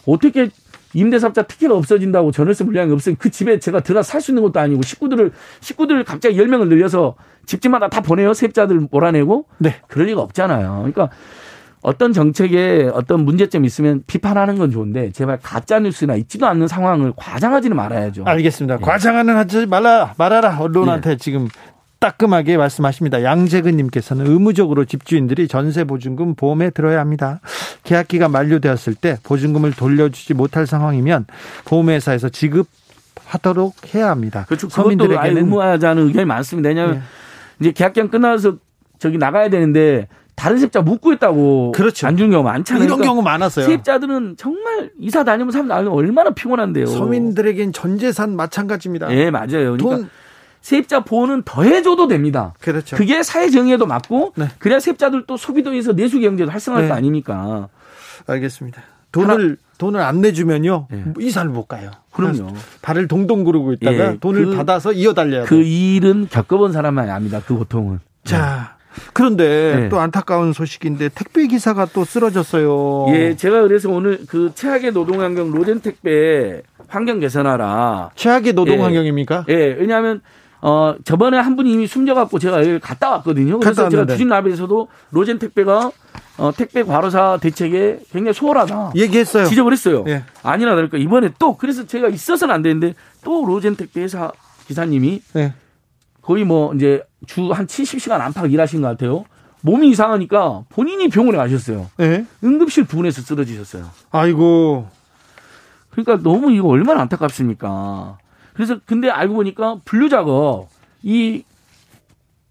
[0.06, 0.49] 어떻게
[0.93, 5.32] 임대사업자 특혜가 없어진다고 전월세 물량이 없으면 그 집에 제가 들어가 살수 있는 것도 아니고 식구들을
[5.60, 8.34] 식구들 갑자기 열명을 늘려서 집집마다 다 보내요.
[8.34, 9.45] 세입자들 몰아내고.
[9.60, 9.76] 네.
[9.88, 10.91] 그럴 리가 없잖아요.
[10.91, 11.10] 그러니까
[11.82, 17.75] 어떤 정책에 어떤 문제점이 있으면 비판하는 건 좋은데 제발 가짜 뉴스나 있지도 않는 상황을 과장하지는
[17.75, 18.23] 말아야죠.
[18.25, 18.75] 알겠습니다.
[18.75, 18.86] 예.
[18.86, 21.17] 과장하는 하지 말라 말아라 언론한테 예.
[21.17, 21.47] 지금
[21.99, 23.23] 따끔하게 말씀하십니다.
[23.23, 27.41] 양재근님께서는 의무적으로 집주인들이 전세 보증금 보험에 들어야 합니다.
[27.84, 31.25] 계약 기간 만료되었을 때 보증금을 돌려주지 못할 상황이면
[31.65, 34.45] 보험회사에서 지급하도록 해야 합니다.
[34.47, 34.67] 그렇죠.
[34.67, 36.69] 서민들에게는 의무하자는 의견이 많습니다.
[36.69, 37.01] 왜냐하면 예.
[37.59, 38.57] 이제 계약 기간 끝나서
[38.97, 42.07] 저기 나가야 되는데 다른 세입자 묻고 있다고 그렇죠.
[42.07, 42.86] 안 주는 경우 많잖아요.
[42.86, 43.65] 이런 그러니까 경우 많았어요.
[43.65, 46.88] 세입자들은 정말 이사 다니면서 사람 나면 얼마나 피곤한데요.
[46.88, 49.11] 서민들에겐 전 재산 마찬가지입니다.
[49.15, 49.77] 예, 맞아요.
[49.77, 50.09] 그러니까 돈.
[50.61, 52.53] 세입자 보호는 더 해줘도 됩니다.
[52.59, 52.95] 그렇죠.
[52.95, 54.47] 그게 사회 정의에도 맞고 네.
[54.59, 56.89] 그래야 세입자들도 소비도에서 내수 경제도 활성화할 네.
[56.89, 57.67] 거 아닙니까?
[58.27, 58.82] 알겠습니다.
[59.11, 59.55] 돈을 하나.
[59.77, 61.03] 돈을 안 내주면요 예.
[61.19, 61.89] 이사를 못 가요.
[62.13, 62.53] 그럼요.
[62.84, 64.17] 발을 동동 구르고 있다가 예.
[64.19, 67.41] 돈을 그, 받아서 이어달려야 그 일은 겪어본 사람만이 압니다.
[67.45, 67.99] 그 고통은.
[68.23, 68.77] 자
[69.14, 69.89] 그런데 네.
[69.89, 73.08] 또 안타까운 소식인데 택배 기사가 또 쓰러졌어요.
[73.10, 78.12] 예, 제가 그래서 오늘 그 최악의 노동 환경 로젠 택배 환경 개선하라.
[78.16, 78.82] 최악의 노동 예.
[78.82, 79.46] 환경입니까?
[79.50, 80.22] 예, 왜냐하면
[80.62, 83.60] 어 저번에 한 분이 이미 숨져갖고 제가 여기 갔다 왔거든요.
[83.60, 85.92] 그래서 제가 주진 라비에서도 로젠 택배가
[86.38, 88.94] 어, 택배 과로사 대책에 굉장히 소홀하다.
[88.96, 89.46] 얘기했어요.
[89.46, 90.04] 지적을 했어요.
[90.08, 90.24] 예.
[90.44, 94.32] 아니나 다를까 이번에 또 그래서 제가 있어서는 안 되는데 또 로젠 택배 회사
[94.68, 95.54] 기사님이 예.
[96.22, 99.26] 거의 뭐 이제 주 한 70시간 안팎 일하신 것 같아요.
[99.61, 101.88] 몸이 이상하니까 본인이 병원에 가셨어요.
[101.97, 102.26] 네?
[102.43, 103.89] 응급실 부근에서 쓰러지셨어요.
[104.11, 104.88] 아이고.
[105.91, 108.17] 그러니까 너무 이거 얼마나 안타깝습니까.
[108.53, 110.67] 그래서 근데 알고 보니까 분류 작업
[111.03, 111.43] 이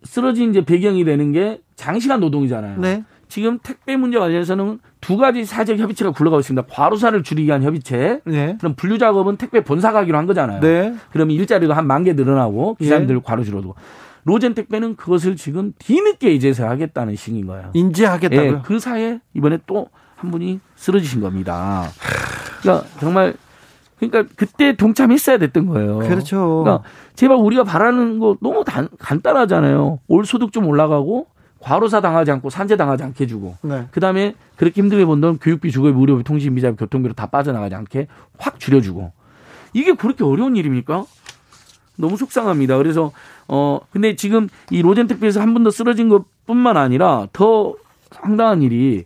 [0.04, 2.78] 쓰러진 이제 배경이 되는 게 장시간 노동이잖아요.
[2.80, 3.04] 네.
[3.28, 6.66] 지금 택배 문제 관련해서는 두 가지 사적 협의체가 굴러가고 있습니다.
[6.72, 8.20] 과로사를 줄이기 위한 협의체.
[8.24, 8.56] 네.
[8.58, 10.60] 그럼 분류 작업은 택배 본사 가기로 한 거잖아요.
[10.60, 10.94] 네.
[11.12, 13.20] 그러면 일자리도 한 만 개 늘어나고 기사님들 네.
[13.24, 13.74] 과로 줄어들고.
[14.24, 17.70] 로젠 택배는 그것을 지금 뒤늦게 이제서 하겠다는 식인 거예요.
[17.74, 18.52] 인지하겠다고요?
[18.52, 19.88] 네, 그 사이에 이번에 또
[20.20, 21.88] 한 분이 쓰러지신 겁니다.
[22.60, 23.34] 그러니까 정말
[23.98, 25.98] 그러니까 그때 동참했어야 됐던 거예요.
[26.00, 26.62] 그렇죠.
[26.62, 30.00] 그러니까 제발 우리가 바라는 거 너무 단, 간단하잖아요.
[30.08, 31.26] 올 소득 좀 올라가고
[31.58, 33.86] 과로사 당하지 않고 산재 당하지 않게 해주고 네.
[33.90, 38.06] 그다음에 그렇게 힘들게 번돈 교육비 주거비 무료비 통신비 자비 교통비로 다 빠져나가지 않게
[38.38, 39.12] 확 줄여주고
[39.72, 41.04] 이게 그렇게 어려운 일입니까?
[41.96, 42.76] 너무 속상합니다.
[42.78, 43.12] 그래서
[43.52, 47.74] 어 근데 지금 이 로젠택배에서 한 번 더 쓰러진 것뿐만 아니라 더
[48.10, 49.04] 황당한 일이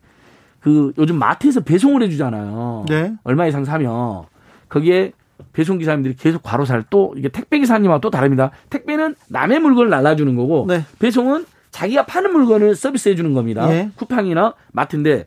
[0.61, 2.85] 그 요즘 마트에서 배송을 해주잖아요.
[2.89, 3.15] 네.
[3.25, 4.25] 얼마 이상 사면
[4.69, 5.13] 거기에
[5.53, 8.51] 배송 기사님들이 계속 과로사를 또 이게 택배 기사님하고 또 다릅니다.
[8.71, 10.85] 택배는 남의 물건을 날라주는 거고 네.
[10.99, 13.69] 배송은 자기가 파는 물건을 서비스해 주는 겁니다.
[13.73, 13.91] 예.
[13.97, 15.27] 쿠팡이나 마트인데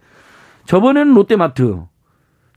[0.65, 1.81] 저번에는 롯데마트,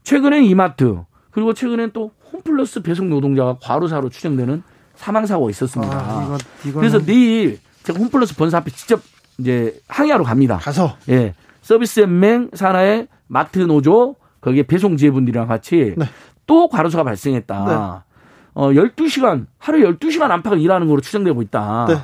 [0.03, 0.99] 최근엔 이마트,
[1.31, 4.63] 그리고 최근엔 또 홈플러스 배송 노동자가 과로사로 추정되는
[5.01, 5.97] 사망 사고가 있었습니다.
[5.97, 9.01] 아, 이거, 그래서 내일 제가 홈플러스 본사 앞에 직접
[9.39, 10.57] 이제 항의하러 갑니다.
[10.57, 11.33] 가서 예
[11.63, 16.05] 서비스 연맹 산하의 마트 노조 거기에 배송 지회분들이랑 같이 네.
[16.45, 17.65] 또 과로사가 발생했다.
[17.65, 18.11] 네.
[18.53, 21.85] 어 12시간 하루 12시간 안팎을 일하는 걸로 추정되고 있다.
[21.89, 21.95] 네.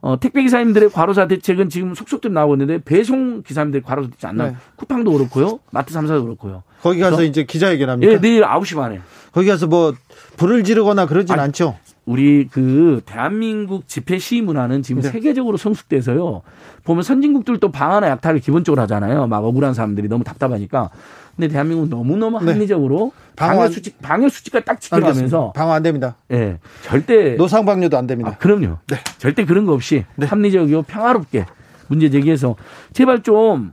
[0.00, 4.50] 어, 택배 기사님들의 과로사 대책은 지금 속속들이 나오고 있는데 배송 기사님들의 과로사 대책 안 나와.
[4.50, 4.56] 네.
[4.76, 5.60] 쿠팡도 그렇고요.
[5.70, 6.64] 마트 3사도 그렇고요.
[6.82, 8.12] 거기 가서 이제 기자회견합니까?
[8.12, 9.00] 예, 내일 9시 반에.
[9.32, 9.94] 거기 가서 뭐
[10.36, 11.76] 불을 지르거나 그러진 아니, 않죠.
[12.04, 15.08] 우리 그 대한민국 집회 시위 문화는 지금 네.
[15.08, 16.42] 세계적으로 성숙돼서요.
[16.84, 19.28] 보면 선진국들도 방어나 약탈을 기본적으로 하잖아요.
[19.28, 20.90] 막 억울한 사람들이 너무 답답하니까.
[21.36, 22.52] 근데 대한민국은 너무너무 네.
[22.52, 26.16] 합리적으로 방어, 방어 수칙 방역 수칙까지 딱 지켜가면서 방어 안 됩니다.
[26.30, 26.36] 예.
[26.38, 28.32] 네, 절대 노상방뇨도 안 됩니다.
[28.32, 28.78] 아, 그럼요.
[28.88, 28.96] 네.
[29.18, 30.26] 절대 그런 거 없이 네.
[30.26, 31.46] 합리적이고 평화롭게
[31.86, 32.56] 문제 제기해서
[32.92, 33.72] 제발 좀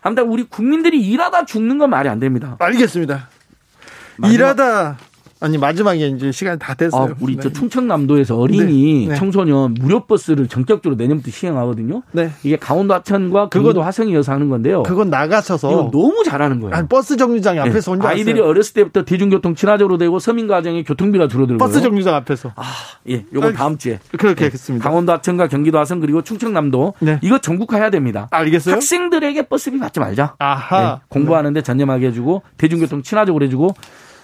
[0.00, 2.56] 아무튼 우리 국민들이 일하다 죽는 건 말이 안 됩니다.
[2.58, 3.28] 알겠습니다.
[4.24, 4.96] 일하다
[5.46, 7.12] 아니 마지막에 이제 시간이 다 됐어요.
[7.12, 7.42] 아, 우리 네.
[7.42, 9.12] 저 충청남도에서 어린이 네.
[9.12, 9.14] 네.
[9.14, 12.02] 청소년 무료 버스를 전격적으로 내년부터 시행하거든요.
[12.10, 12.32] 네.
[12.42, 14.82] 이게 강원도 화천과 그것도 화성이어서 하는 건데요.
[14.82, 16.74] 그건 나가셔서 이거 너무 잘하는 거예요.
[16.74, 17.60] 아니, 버스 정류장 네.
[17.60, 18.44] 앞에서 혼자 아이들이 하세요.
[18.44, 22.52] 어렸을 때부터 대중교통 친화적으로 되고 서민 가정의 교통비가 줄어들고 버스 정류장 앞에서.
[22.56, 22.64] 아,
[23.08, 23.24] 예.
[23.32, 24.44] 요거 다음 주에 그렇게 네.
[24.46, 24.82] 하겠습니다.
[24.82, 27.20] 강원도 하천과 경기도 화성 그리고 충청남도 네.
[27.22, 28.26] 이거 전국화해야 됩니다.
[28.32, 28.74] 알겠어요?
[28.74, 30.34] 학생들에게 버스비 받지 말자.
[30.40, 31.02] 아하.
[31.08, 33.74] 공부하는데 전념하게 해주고 대중교통 친화적으로 해주고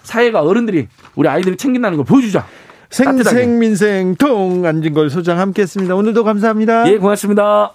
[0.03, 2.47] 사회가 어른들이 우리 아이들이 챙긴다는 걸 보여주자.
[2.91, 5.95] 생생민생통 안진걸 소장 함께했습니다.
[5.95, 6.87] 오늘도 감사합니다.
[6.89, 7.73] 예, 고맙습니다.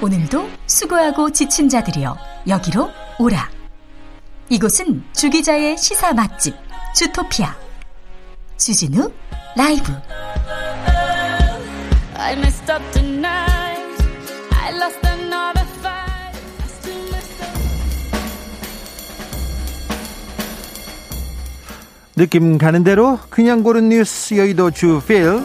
[0.00, 2.16] 오늘도 수고하고 지친 자들이여
[2.48, 3.50] 여기로 오라.
[4.48, 6.54] 이곳은 주기자의 시사 맛집
[6.94, 7.54] 주토피아
[8.56, 9.10] 주진우
[9.56, 9.92] 라이브.
[22.18, 25.40] 느낌 가는 대로 그냥 고른 뉴스 여의도 주필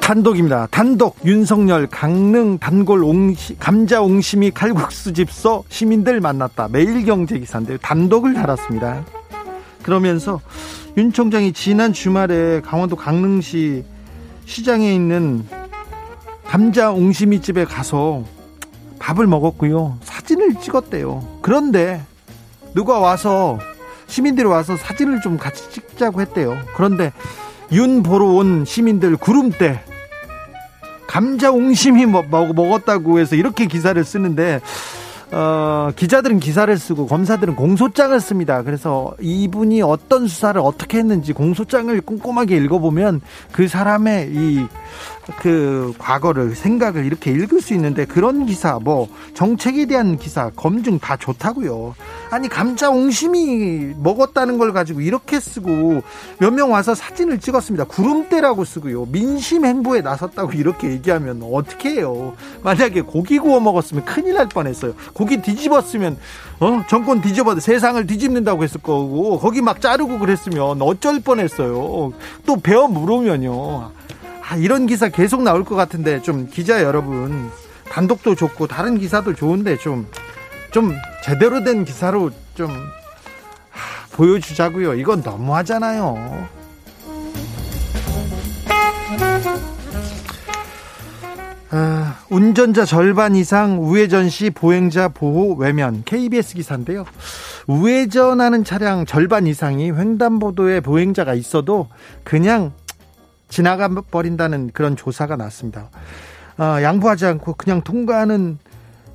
[0.00, 0.66] 단독입니다.
[0.72, 6.66] 단독 윤석열 강릉 단골 옹시, 감자 옹심이 칼국수 집서 시민들 만났다.
[6.66, 9.04] 매일경제 기사인데 단독을 달았습니다.
[9.84, 10.40] 그러면서
[10.96, 13.84] 윤 총장이 지난 주말에 강원도 강릉시
[14.46, 15.46] 시장에 있는
[16.44, 18.24] 감자 옹심이 집에 가서
[18.98, 19.96] 밥을 먹었고요.
[20.02, 21.38] 사진을 찍었대요.
[21.40, 22.02] 그런데
[22.74, 23.58] 누가 와서
[24.06, 26.58] 시민들이 와서 사진을 좀 같이 찍자고 했대요.
[26.76, 27.12] 그런데
[27.72, 29.80] 윤 보러 온 시민들 구름대
[31.06, 34.60] 감자 옹심이 먹었다고 해서 이렇게 기사를 쓰는데
[35.32, 38.62] 어, 기자들은 기사를 쓰고 검사들은 공소장을 씁니다.
[38.62, 43.20] 그래서 이분이 어떤 수사를 어떻게 했는지 공소장을 꼼꼼하게 읽어보면
[43.52, 44.66] 그 사람의 이
[45.38, 51.16] 그 과거를 생각을 이렇게 읽을 수 있는데 그런 기사 뭐 정책에 대한 기사 검증 다
[51.16, 51.94] 좋다고요.
[52.30, 56.02] 아니 감자 옹심이 먹었다는 걸 가지고 이렇게 쓰고
[56.38, 57.84] 몇 명 와서 사진을 찍었습니다.
[57.84, 59.06] 구름대라고 쓰고요.
[59.06, 62.34] 민심 행보에 나섰다고 이렇게 얘기하면 어떻게 해요?
[62.62, 64.94] 만약에 고기 구워 먹었으면 큰일 날 뻔했어요.
[65.12, 66.18] 고기 뒤집었으면
[66.60, 72.12] 어 정권 뒤집어도 세상을 뒤집는다고 했을 거고 거기 막 자르고 그랬으면 어쩔 뻔했어요.
[72.46, 73.99] 또 배워 물으면요.
[74.50, 77.50] 아, 이런 기사 계속 나올 것 같은데 좀 기자 여러분
[77.88, 80.92] 단독도 좋고 다른 기사도 좋은데 좀좀
[81.22, 84.94] 제대로 된 기사로 좀 하, 보여주자고요.
[84.94, 86.48] 이건 너무하잖아요.
[91.70, 97.04] 아, 운전자 절반 이상 우회전 시 보행자 보호 외면 KBS 기사인데요.
[97.68, 101.86] 우회전하는 차량 절반 이상이 횡단보도에 보행자가 있어도
[102.24, 102.72] 그냥
[103.50, 105.90] 지나가 버린다는 그런 조사가 났습니다.
[106.56, 108.58] 어, 양보하지 않고 그냥 통과하는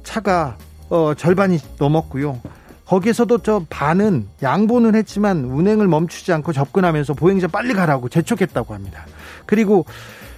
[0.03, 0.57] 차가
[0.89, 2.39] 어, 절반이 넘었고요.
[2.85, 9.05] 거기에서도 저 반은 양보는 했지만 운행을 멈추지 않고 접근하면서 보행자 빨리 가라고 재촉했다고 합니다.
[9.47, 9.85] 그리고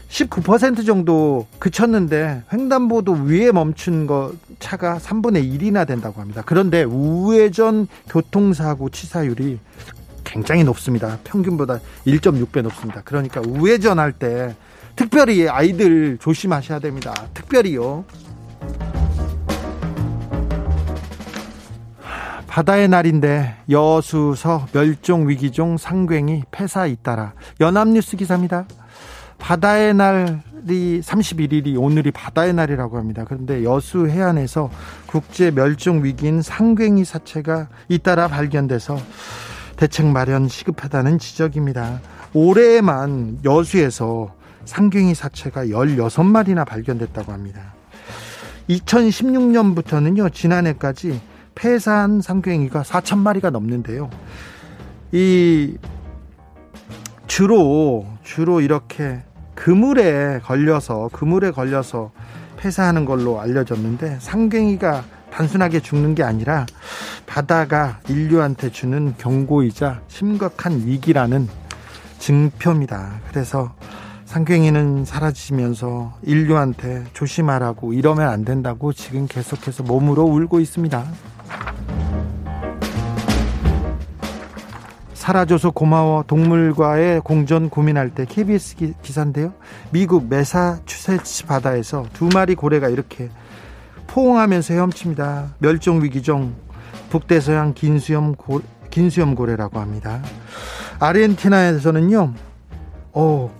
[0.09, 6.41] 19% 정도 그쳤는데 횡단보도 위에 멈춘 거 차가 3분의 1이나 된다고 합니다.
[6.45, 9.59] 그런데 우회전 교통사고 치사율이
[10.28, 11.17] 굉장히 높습니다.
[11.23, 13.01] 평균보다 1.6배 높습니다.
[13.03, 14.55] 그러니까 우회전 할 때
[14.95, 17.13] 특별히 아이들 조심하셔야 됩니다.
[17.34, 18.03] 특별히요.
[22.47, 28.65] 바다의 날인데 여수서 멸종 위기종 상괭이 폐사 잇따라 연합뉴스 기사입니다.
[29.38, 33.23] 바다의 날이 31일이 오늘이 바다의 날이라고 합니다.
[33.28, 34.71] 그런데 여수 해안에서
[35.05, 38.97] 국제 멸종 위기인 상괭이 사체가 잇따라 발견돼서
[39.78, 42.01] 대책 마련 시급하다는 지적입니다.
[42.34, 44.34] 올해만 여수에서
[44.65, 47.73] 상괭이 사체가 16마리나 발견됐다고 합니다.
[48.69, 51.21] 2016년부터는요, 지난해까지
[51.55, 54.09] 폐사한 상괭이가 4천 마리가 넘는데요.
[55.11, 55.78] 이
[57.28, 59.21] 주로 주로 이렇게
[59.55, 62.11] 그물에 걸려서 그물에 걸려서
[62.57, 66.65] 폐사하는 걸로 알려졌는데 상갱이가 단순하게 죽는 게 아니라
[67.25, 71.47] 바다가 인류한테 주는 경고이자 심각한 위기라는
[72.19, 73.19] 증표입니다.
[73.30, 73.73] 그래서
[74.25, 81.05] 상갱이는 사라지면서 인류한테 조심하라고 이러면 안 된다고 지금 계속해서 몸으로 울고 있습니다.
[85.13, 89.53] 사라져서 고마워 동물과의 공전 고민할 때 KBS 기사인데요.
[89.91, 93.30] 미국 메사추세츠 바다에서 두 마리 고래가 이렇게
[94.07, 95.55] 포옹하면서 헤엄칩니다.
[95.59, 96.53] 멸종 위기종
[97.09, 100.21] 북대서양 긴수염 고, 긴수염 고래라고 합니다.
[100.99, 102.33] 아르헨티나에서는요.
[103.13, 103.51] 어,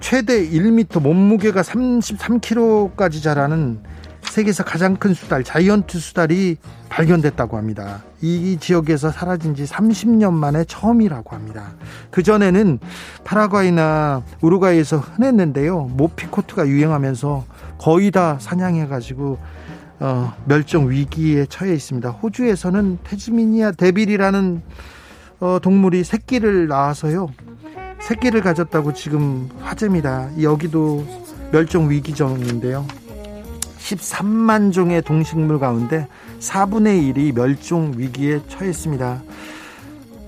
[0.00, 3.80] 최대 1m 몸무게가 33kg까지 자라는
[4.22, 6.56] 세계에서 가장 큰 수달 자이언트 수달이
[6.88, 8.02] 발견됐다고 합니다.
[8.20, 11.72] 이 지역에서 사라진 지 30년 만에 처음이라고 합니다.
[12.10, 12.78] 그 전에는
[13.24, 15.90] 파라과이나 우루과이에서 흔했는데요.
[15.92, 17.44] 모피코트가 유행하면서
[17.78, 19.38] 거의 다 사냥해 가지고
[20.04, 22.10] 어, 멸종 위기에 처해 있습니다.
[22.10, 24.60] 호주에서는 테즈미니아 데빌이라는
[25.38, 27.28] 어, 동물이 새끼를 낳아서요.
[28.00, 30.30] 새끼를 가졌다고 지금 화제입니다.
[30.42, 31.06] 여기도
[31.52, 32.84] 멸종 위기종인데요.
[33.78, 36.08] 13만 종의 동식물 가운데
[36.40, 39.22] 4분의 1이 멸종 위기에 처했습니다.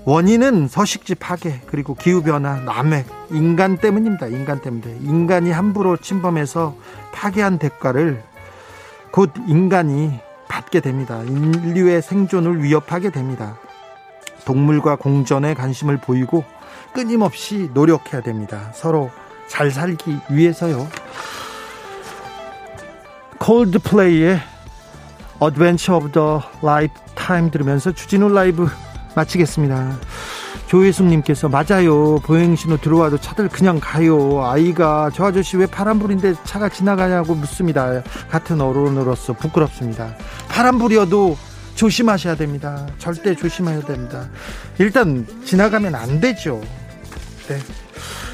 [0.05, 4.27] 원인은 서식지 파괴 그리고 기후 변화 남획 인간 때문입니다.
[4.27, 6.77] 인간 때문에 인간이 함부로 침범해서
[7.11, 8.23] 파괴한 대가를
[9.15, 11.21] 곧 인간이 받게 됩니다.
[11.23, 13.57] 인류의 생존을 위협하게 됩니다.
[14.43, 16.43] 동물과 공전에 관심을 보이고
[16.93, 18.71] 끊임없이 노력해야 됩니다.
[18.73, 19.09] 서로
[19.47, 20.85] 잘 살기 위해서요.
[23.37, 24.41] Coldplay의
[25.39, 28.67] Adventure of the Lifetime 들으면서 주진우 라이브
[29.15, 29.97] 마치겠습니다.
[30.67, 32.19] 조혜숙님께서 맞아요.
[32.19, 34.43] 보행신호 들어와도 차들 그냥 가요.
[34.43, 38.01] 아이가 저 아저씨 왜 파란불인데 차가 지나가냐고 묻습니다.
[38.29, 40.15] 같은 어른으로서 부끄럽습니다.
[40.49, 41.37] 파란불이어도
[41.75, 42.87] 조심하셔야 됩니다.
[42.97, 44.29] 절대 조심해야 됩니다.
[44.79, 46.61] 일단 지나가면 안 되죠.
[47.47, 47.59] 네.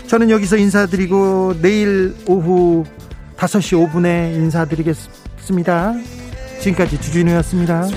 [0.08, 2.86] 저는 여기서 인사드리고 내일 오후
[3.38, 5.94] 5시 5분에 인사드리겠습니다.
[6.62, 7.88] 지금까지 주진우였습니다.